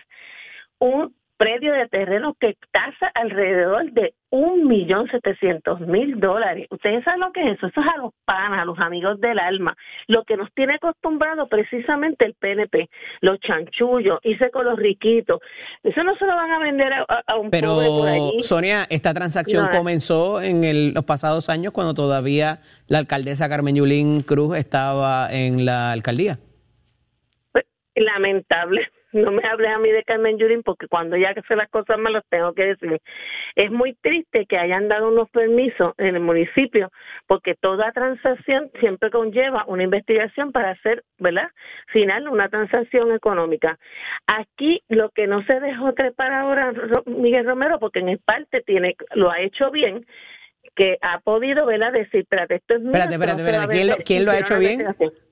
[0.79, 6.67] un predio de terreno que tasa alrededor de un millón setecientos mil dólares.
[6.71, 9.39] Ustedes saben lo que es eso, eso es a los panas, a los amigos del
[9.39, 9.77] alma,
[10.09, 12.89] lo que nos tiene acostumbrado precisamente el PNP,
[13.21, 15.41] los chanchullos, hice con los riquitos,
[15.83, 18.43] eso no se lo van a vender a, un Pero, pobre por allí.
[18.43, 24.57] Sonia, esta transacción comenzó en los pasados años cuando todavía la alcaldesa Carmen Yulín Cruz
[24.57, 26.39] estaba en la alcaldía.
[27.53, 31.68] Pues, lamentable no me hables a mí de Carmen Yurín porque cuando ya hace las
[31.68, 33.00] cosas me las tengo que decir.
[33.55, 36.90] Es muy triste que hayan dado unos permisos en el municipio
[37.26, 41.50] porque toda transacción siempre conlleva una investigación para hacer, ¿verdad?
[41.88, 43.79] Final, una transacción económica.
[44.26, 46.72] Aquí lo que no se dejó trepar ahora
[47.07, 50.07] Miguel Romero porque en parte tiene lo ha hecho bien
[50.77, 51.93] que ha podido, ¿verdad?
[51.93, 52.93] Decir, espérate, esto es mío.
[52.93, 53.73] Espérate, espérate, espérate.
[53.73, 54.85] ¿Quién, lo, ¿quién lo ha hecho bien?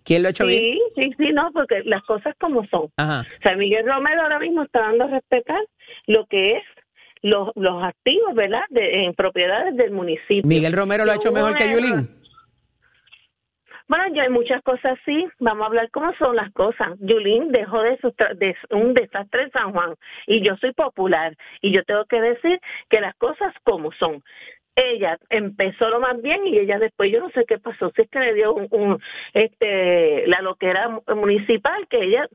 [0.03, 0.79] ¿Quién lo ha hecho sí, bien?
[0.97, 2.89] Sí, sí, no, porque las cosas como son.
[2.97, 3.21] Ajá.
[3.21, 5.61] O sea, Miguel Romero ahora mismo está dando a respetar
[6.07, 6.65] lo que es
[7.23, 8.65] los, los activos, ¿verdad?
[8.71, 10.43] De, en propiedades del municipio.
[10.45, 12.09] ¿Miguel Romero lo ha hecho mejor que Yulín?
[13.87, 16.89] Bueno, yo hay muchas cosas sí, vamos a hablar cómo son las cosas.
[17.01, 17.99] Yulín dejó de,
[18.37, 19.95] de un desastre en San Juan
[20.27, 24.23] y yo soy popular y yo tengo que decir que las cosas como son
[24.77, 28.11] ella empezó lo más bien y ella después yo no sé qué pasó si es
[28.11, 29.01] que le dio un,
[29.33, 32.29] este la loquera municipal que ella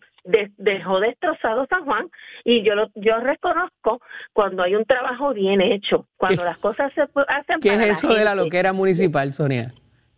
[0.58, 2.10] dejó destrozado San Juan
[2.44, 4.02] y yo lo, yo reconozco
[4.34, 8.24] cuando hay un trabajo bien hecho cuando las cosas se hacen ¿Qué es eso de
[8.24, 9.74] la loquera municipal Sonia?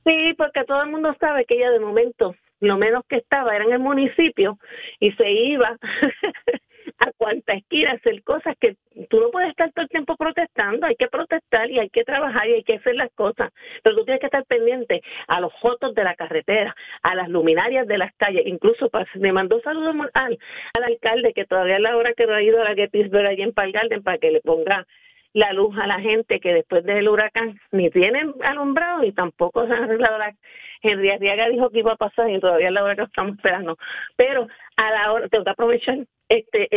[0.05, 3.65] Sí, porque todo el mundo sabe que ella de momento lo menos que estaba era
[3.65, 4.59] en el municipio
[4.99, 5.77] y se iba
[7.01, 8.75] a cuanta esquina hacer cosas que
[9.09, 12.47] tú no puedes estar todo el tiempo protestando, hay que protestar y hay que trabajar
[12.47, 13.51] y hay que hacer las cosas,
[13.83, 17.87] pero tú tienes que estar pendiente a los fotos de la carretera, a las luminarias
[17.87, 20.37] de las calles, incluso me mandó saludos al,
[20.75, 23.41] al alcalde que todavía es la hora que no ha ido a la Gettysburg allí
[23.41, 24.85] en Palgarden para que le ponga
[25.33, 29.73] la luz a la gente que después del huracán ni tienen alumbrado ni tampoco se
[29.73, 30.35] han arreglado la
[30.81, 33.77] Henry Arriaga dijo que iba a pasar y todavía es la hora que estamos esperando.
[34.15, 34.47] Pero
[34.81, 36.67] a la hora tengo que aprovechar este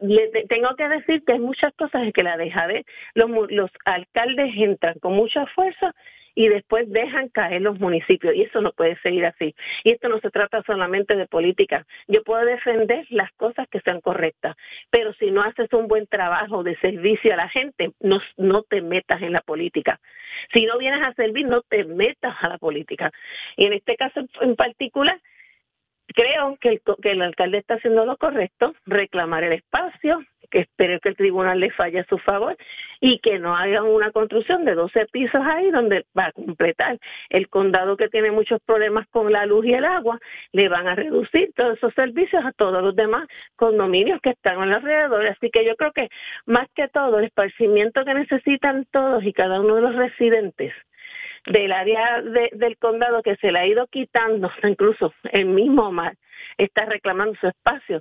[0.00, 2.84] le, tengo que decir que hay muchas cosas en que la de
[3.14, 5.94] los, los alcaldes entran con mucha fuerza
[6.34, 8.34] y después dejan caer los municipios.
[8.34, 9.56] Y eso no puede seguir así.
[9.82, 11.84] Y esto no se trata solamente de política.
[12.06, 14.54] Yo puedo defender las cosas que sean correctas,
[14.90, 18.82] pero si no haces un buen trabajo de servicio a la gente, no, no te
[18.82, 20.00] metas en la política.
[20.52, 23.10] Si no vienes a servir, no te metas a la política.
[23.56, 25.18] Y en este caso en particular,
[26.14, 31.00] creo que el, que el alcalde está haciendo lo correcto, reclamar el espacio, que espere
[31.00, 32.56] que el tribunal le falle a su favor
[33.00, 37.48] y que no hagan una construcción de 12 pisos ahí donde va a completar el
[37.48, 40.18] condado que tiene muchos problemas con la luz y el agua,
[40.52, 45.26] le van a reducir todos esos servicios a todos los demás condominios que están alrededor.
[45.26, 46.08] Así que yo creo que
[46.46, 50.72] más que todo el esparcimiento que necesitan todos y cada uno de los residentes
[51.50, 56.16] del área del condado que se le ha ido quitando, incluso el mismo mar
[56.56, 58.00] está reclamando su espacio.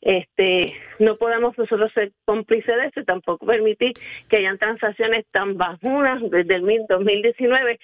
[0.00, 3.92] Este no podemos nosotros ser cómplices de eso y tampoco permitir
[4.28, 7.78] que hayan transacciones tan bajunas desde el 2019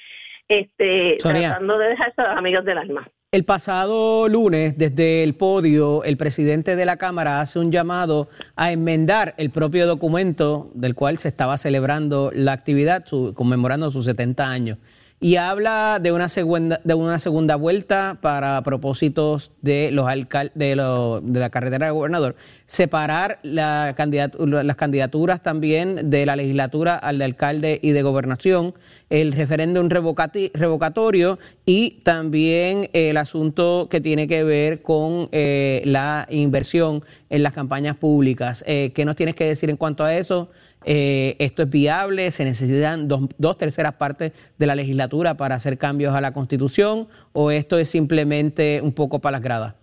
[0.49, 3.09] este tratando de dejar a los amigos del alma.
[3.33, 8.73] El pasado lunes, desde el podio, el presidente de la Cámara hace un llamado a
[8.73, 14.79] enmendar el propio documento del cual se estaba celebrando la actividad, conmemorando sus 70 años
[15.23, 20.71] y habla de una segunda, de una segunda vuelta para propósitos de los alcal de,
[20.71, 22.35] de la carretera del gobernador.
[22.73, 23.95] Separar la
[24.39, 28.73] las candidaturas también de la legislatura al de alcalde y de gobernación,
[29.11, 37.05] el referéndum revocatorio y también el asunto que tiene que ver con eh, la inversión
[37.29, 38.65] en las campañas públicas.
[38.67, 40.49] Eh, ¿Qué nos tienes que decir en cuanto a eso?
[40.87, 42.31] Eh, ¿Esto es viable?
[42.31, 47.07] ¿Se necesitan dos, dos terceras partes de la legislatura para hacer cambios a la Constitución?
[47.35, 49.75] ¿O esto es simplemente un poco para las gradas?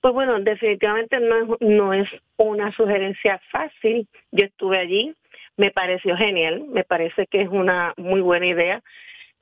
[0.00, 4.06] Pues bueno, definitivamente no es, no es una sugerencia fácil.
[4.30, 5.14] Yo estuve allí,
[5.56, 8.82] me pareció genial, me parece que es una muy buena idea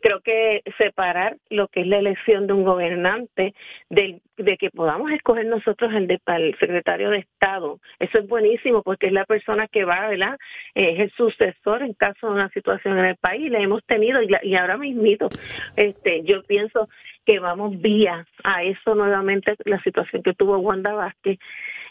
[0.06, 3.54] creo que separar lo que es la elección de un gobernante
[3.90, 6.20] de, de que podamos escoger nosotros el, de,
[6.60, 7.80] secretario de Estado.
[7.98, 10.38] Eso es buenísimo porque es la persona que va, ¿verdad?
[10.76, 13.50] Es el sucesor en caso de una situación en el país.
[13.50, 15.28] La hemos tenido y, y ahora mismito,
[15.74, 16.88] este, yo pienso
[17.24, 21.40] que vamos vía a eso nuevamente, la situación que tuvo Wanda Vázquez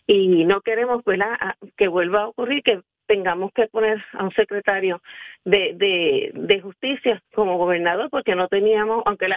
[0.07, 1.37] y no queremos ¿verdad?
[1.75, 5.01] que vuelva a ocurrir que tengamos que poner a un secretario
[5.43, 9.27] de, de, justicia como gobernador porque no teníamos, aunque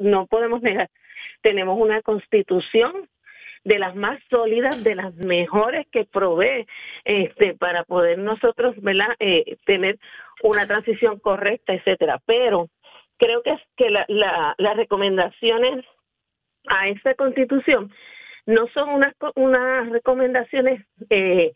[0.00, 0.90] no, podemos negar,
[1.40, 3.08] tenemos una constitución
[3.64, 6.66] de las más sólidas, de las mejores que provee
[7.04, 8.74] este, para poder nosotros.
[9.20, 9.98] Eh, tener
[10.42, 12.20] una transición correcta, etcétera.
[12.26, 12.68] Pero
[13.18, 15.84] creo que que la, la, las recomendaciones
[16.68, 17.92] a esa constitución
[18.46, 21.52] no son unas, unas recomendaciones eh,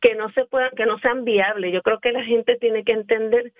[0.00, 1.72] que no se puedan, que no sean viables.
[1.72, 3.52] Yo creo que la gente tiene que entender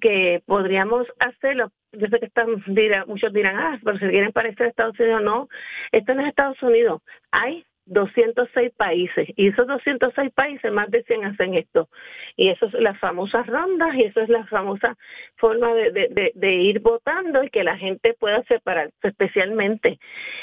[0.00, 1.72] que podríamos hacerlo.
[1.92, 5.48] Yo sé que están, dirá, muchos dirán, ah, pero si quieren parecer Estados Unidos, no.
[5.92, 7.02] Esto no es Estados Unidos.
[7.32, 11.88] Hay 206 países y esos 206 países más de 100 hacen esto
[12.36, 14.96] y eso es las famosas rondas y eso es la famosa
[15.36, 19.98] forma de, de, de, ir votando y que la gente pueda separar especialmente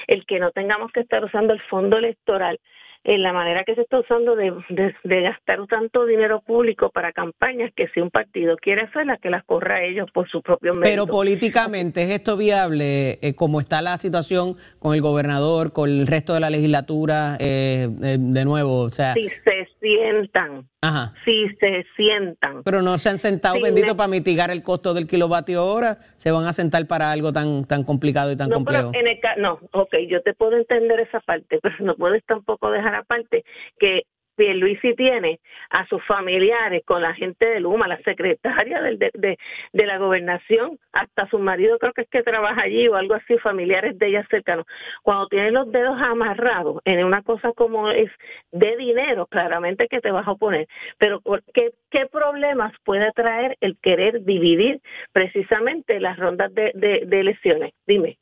[0.07, 2.59] el que no tengamos que estar usando el fondo electoral
[3.08, 7.72] en la manera que se está usando de, de, gastar tanto dinero público para campañas
[7.74, 10.91] que si un partido quiere hacerlas, que las corra ellos por su propio medio.
[10.91, 16.05] Pero políticamente, ¿es esto viable eh, como está la situación con el gobernador, con el
[16.05, 18.82] resto de la legislatura, eh, eh, de nuevo?
[18.82, 21.13] O sea, si se sientan, Ajá.
[21.25, 22.63] si se sientan.
[22.63, 26.45] Pero no se han sentado, bendito, para mitigar el costo del kilovatio hora, se van
[26.45, 28.91] a sentar para algo tan tan complicado y tan complejo.
[28.93, 32.95] en el, no, ok, yo te puedo entender esa parte, pero no puedes tampoco dejar
[32.95, 33.43] aparte
[33.79, 34.03] que
[34.38, 35.39] Pierluisi tiene
[35.71, 39.38] a sus familiares con la gente de Luma, la secretaria de,
[39.73, 43.97] la gobernación, hasta su marido creo que es que trabaja allí o algo así, familiares
[43.97, 44.65] de ella cercanos.
[45.01, 48.11] Cuando tienes los dedos amarrados en una cosa como es
[48.51, 50.67] de dinero, claramente que te vas a oponer.
[50.97, 51.21] Pero
[51.53, 54.81] ¿qué, qué problemas puede traer el querer dividir
[55.11, 57.73] precisamente las rondas de, elecciones?
[57.88, 58.19] Dime,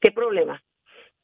[0.00, 0.62] ¿qué problemas?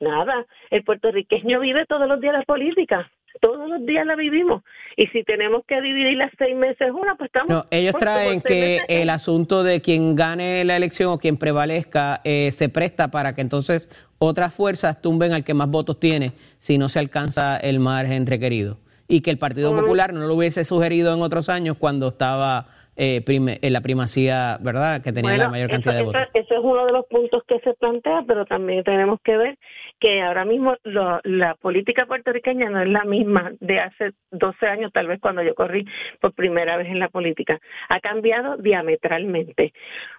[0.00, 3.10] Nada, el puertorriqueño vive todos los días la política,
[3.40, 4.62] todos los días la vivimos.
[4.96, 7.48] Y si tenemos que dividir las seis meses una, pues estamos...
[7.48, 12.50] No, ellos traen que el asunto de quien gane la elección o quien prevalezca eh,
[12.52, 16.88] se presta para que entonces otras fuerzas tumben al que más votos tiene si no
[16.88, 18.78] se alcanza el margen requerido.
[19.06, 22.66] Y que el Partido Popular no lo hubiese sugerido en otros años cuando estaba
[22.96, 25.02] eh, en la primacía, ¿verdad?
[25.02, 26.22] Que tenía la mayor cantidad de votos.
[26.34, 29.58] Ese es uno de los puntos que se plantea, pero también tenemos que ver
[29.98, 35.06] que ahora mismo la política puertorriqueña no es la misma de hace 12 años, tal
[35.06, 35.86] vez cuando yo corrí
[36.20, 37.58] por primera vez en la política.
[37.88, 39.72] Ha cambiado diametralmente.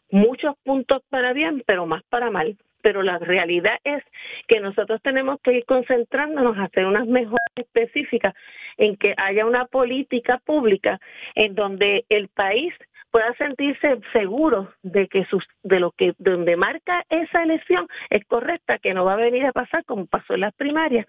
[0.09, 4.04] Muchos puntos para bien, pero más para mal pero la realidad es
[4.48, 8.36] que nosotros tenemos que ir concentrándonos a hacer unas mejoras específicas
[8.78, 11.02] en que haya una política pública
[11.34, 12.76] en donde el país
[13.16, 18.78] pueda sentirse seguro de que sus, de lo que donde marca esa elección es correcta,
[18.78, 21.05] que no va a venir a pasar como pasó en las primarias,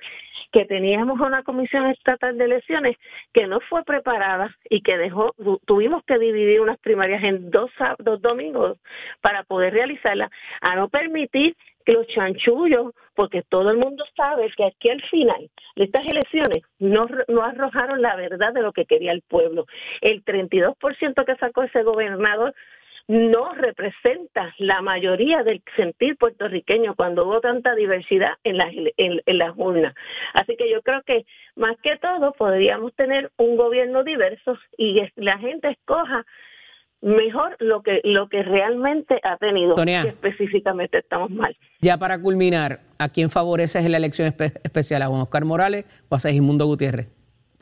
[0.53, 2.97] que teníamos una comisión estatal de elecciones
[3.33, 5.35] que no fue preparada y que dejó
[5.65, 8.79] tuvimos que dividir unas primarias en dos dos domingos
[9.21, 10.31] para poder realizarla,
[10.61, 11.57] a no permitir
[11.93, 17.09] los chanchullos, porque todo el mundo sabe que aquí al final de estas elecciones no,
[17.29, 19.67] no arrojaron la verdad de lo que quería el pueblo.
[20.01, 22.55] El 32% que sacó ese gobernador
[23.09, 29.39] no representa la mayoría del sentir puertorriqueño cuando hubo tanta diversidad en las, en, en
[29.39, 29.95] las urnas.
[30.35, 31.25] Así que yo creo que
[31.55, 36.27] más que todo podríamos tener un gobierno diverso y la gente escoja
[37.07, 41.57] mejor lo que lo que realmente ha tenido específicamente estamos mal.
[41.81, 45.03] Ya para culminar, ¿a quién favoreces en la elección especial?
[45.03, 47.16] ¿A Juan Oscar Morales o a Segismundo Gutiérrez?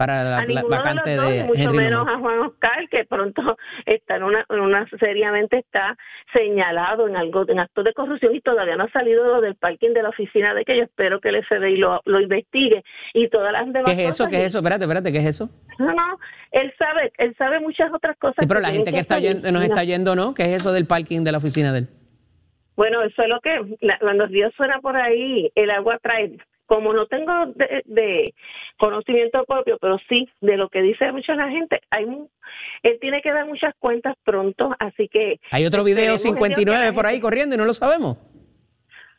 [0.07, 2.15] Para la, a la ninguno vacante de los dos, de mucho Henry menos Lomar.
[2.15, 5.97] a Juan Oscar, que pronto está en una, en una seriamente está
[6.33, 9.91] señalado en algo, en actos de corrupción y todavía no ha salido lo del parking
[9.95, 12.83] de la oficina de que yo espero que el FBI lo, lo investigue
[13.13, 14.29] y todas las demás ¿Qué es eso?
[14.29, 14.59] ¿Qué es eso?
[14.59, 15.49] Espérate, espérate, ¿qué es eso?
[15.79, 16.19] No, no,
[16.53, 18.37] él sabe, él sabe muchas otras cosas.
[18.41, 19.67] Sí, pero la gente que está oyendo, nos No.
[19.67, 20.35] está oyendo, ¿no?
[20.35, 21.89] ¿Qué es eso del parking de la oficina de él?
[22.77, 26.37] Bueno, eso es lo que, la- cuando el río suena por ahí, el agua trae,
[26.67, 28.35] como no tengo de, de
[28.79, 32.07] conocimiento propio, pero sí de lo que dice mucha la gente, hay
[32.83, 35.41] él tiene que dar muchas cuentas pronto, así que...
[35.51, 37.75] Hay otro video esperemos en Dios que 59 la por ahí corriendo y no lo
[37.75, 38.19] sabemos.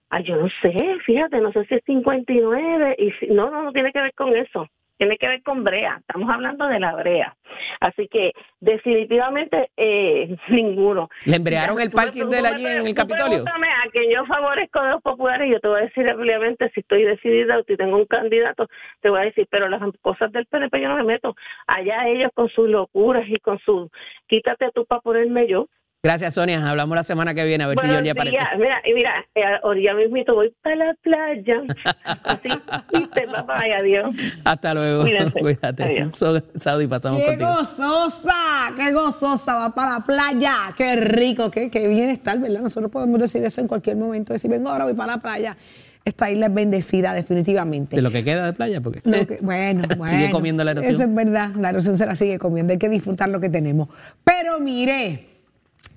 [0.10, 0.74] Ay, yo no sé,
[1.06, 4.36] fíjate, no sé si es 59 y si, no, no, no tiene que ver con
[4.36, 4.68] eso.
[4.98, 7.36] Tiene que ver con brea, estamos hablando de la brea.
[7.80, 11.10] Así que definitivamente eh, ninguno.
[11.26, 13.44] ¿Le embrearon el parking de me allí en el Capitolio?
[13.44, 16.72] Pregúntame a quien yo favorezco de los populares y yo te voy a decir ampliamente
[16.74, 18.68] si estoy decidida o si tengo un candidato,
[19.02, 21.36] te voy a decir, pero las cosas del PNP yo no me meto.
[21.68, 23.90] Allá ellos con sus locuras y con su
[24.28, 25.68] quítate tú para ponerme yo.
[26.06, 26.70] Gracias, Sonia.
[26.70, 28.38] Hablamos la semana que viene a ver si Buenos Georgie aparece.
[28.60, 31.64] Mira, y mira, eh, ahorita mismito voy para la playa.
[32.24, 32.50] Así,
[32.94, 34.16] viste, papá, adiós.
[34.44, 35.02] Hasta luego.
[35.02, 35.40] Cuídense.
[35.40, 35.84] Cuídate.
[35.84, 36.16] Adiós.
[36.16, 37.50] So- Saudi, pasamos ¡Qué contigo.
[37.56, 38.32] gozosa!
[38.78, 39.56] ¡Qué gozosa!
[39.56, 40.56] Va para la playa.
[40.78, 41.50] ¡Qué rico!
[41.50, 42.62] ¡Qué, qué bienestar, ¿verdad?
[42.62, 44.32] Nosotros podemos decir eso en cualquier momento.
[44.32, 45.58] Decir, vengo ahora, voy para la playa.
[46.06, 47.96] Esta isla es bendecida, definitivamente.
[47.96, 50.08] De lo que queda de playa, porque Lo que- bueno, bueno.
[50.08, 50.94] Sigue comiendo la erosión.
[50.94, 53.90] Eso es verdad, la erosión se la sigue comiendo, hay que disfrutar lo que tenemos.
[54.24, 55.30] Pero mire,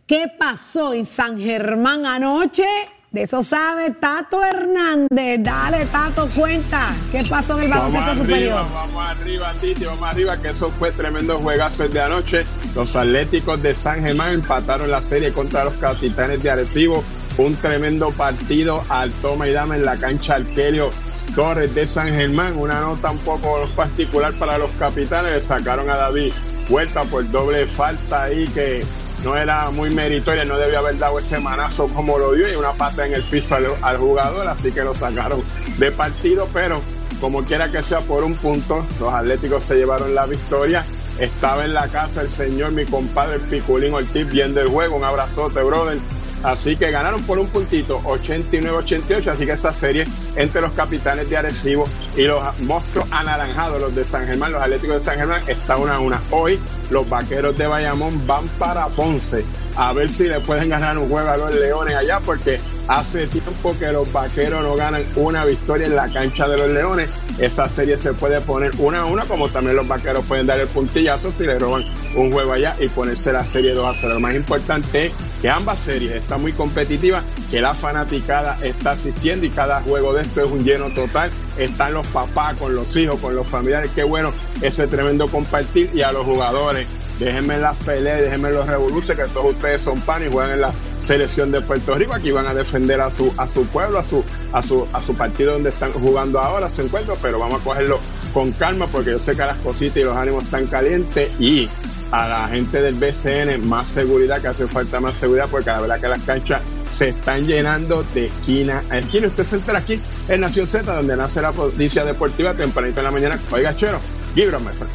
[0.09, 2.65] ¿qué pasó en San Germán anoche?
[3.13, 5.41] De eso sabe Tato Hernández.
[5.41, 6.95] Dale, Tato, cuenta.
[7.13, 8.67] ¿Qué pasó en el baloncesto arriba, superior?
[8.73, 12.45] vamos arriba, Titi, vamos arriba, que eso fue tremendo juegazo el de anoche.
[12.75, 17.05] Los Atléticos de San Germán empataron la serie contra los Capitanes de Arecibo.
[17.37, 20.91] Un tremendo partido al toma y dame en la cancha Arquelio
[21.35, 22.57] Torres de San Germán.
[22.57, 25.33] Una nota un poco particular para los Capitanes.
[25.33, 26.33] Le sacaron a David
[26.69, 28.85] Vuelta por doble falta ahí que
[29.25, 32.73] no era muy meritoria, no debía haber dado ese manazo como lo dio y una
[32.73, 35.43] pata en el piso al, al jugador, así que lo sacaron
[35.79, 36.81] de partido, pero
[37.21, 40.85] como quiera que sea por un punto, los Atléticos se llevaron la victoria.
[41.19, 45.61] Estaba en la casa el señor, mi compadre Piculín Ortiz, viendo el juego, un abrazote,
[45.63, 45.99] brother.
[46.43, 49.29] Así que ganaron por un puntito, 89-88.
[49.29, 54.05] Así que esa serie entre los capitanes de Arecibo y los monstruos anaranjados, los de
[54.05, 56.21] San Germán, los Atléticos de San Germán, está una a una.
[56.31, 56.59] Hoy
[56.91, 59.45] los vaqueros de Bayamón van para Ponce
[59.79, 62.59] a ver si le pueden ganar un juego a los Leones allá, porque
[62.89, 67.11] hace tiempo que los vaqueros no ganan una victoria en la cancha de los Leones.
[67.39, 70.67] Esa serie se puede poner una a una, como también los vaqueros pueden dar el
[70.67, 71.85] puntillazo si le roban
[72.15, 74.15] un juego allá y ponerse la serie 2 a 0.
[74.15, 79.47] Lo más importante es que ambas series están muy competitivas, que la fanaticada está asistiendo
[79.47, 81.31] y cada juego de esto es un lleno total.
[81.57, 83.91] Están los papás con los hijos, con los familiares.
[83.95, 86.87] Qué bueno ese tremendo compartir y a los jugadores.
[87.19, 90.73] Déjenme las peleas, déjenme los revoluciones, que todos ustedes son pan y juegan en la
[91.03, 92.15] selección de Puerto Rico.
[92.15, 95.15] Aquí van a defender a su, a su pueblo, a su, a su, a su
[95.17, 97.99] partido donde están jugando ahora, se encuentran, pero vamos a cogerlo
[98.33, 101.69] con calma porque yo sé que las cositas y los ánimos están calientes y
[102.11, 106.01] a la gente del BCN más seguridad, que hace falta más seguridad porque la verdad
[106.01, 109.29] que las canchas se están llenando de esquina a esquina.
[109.29, 113.11] Usted se entera aquí en Nación Z, donde nace la policía deportiva tempranito en la
[113.11, 113.39] mañana.
[113.51, 114.01] Oiga, chero,
[114.35, 114.89] friend.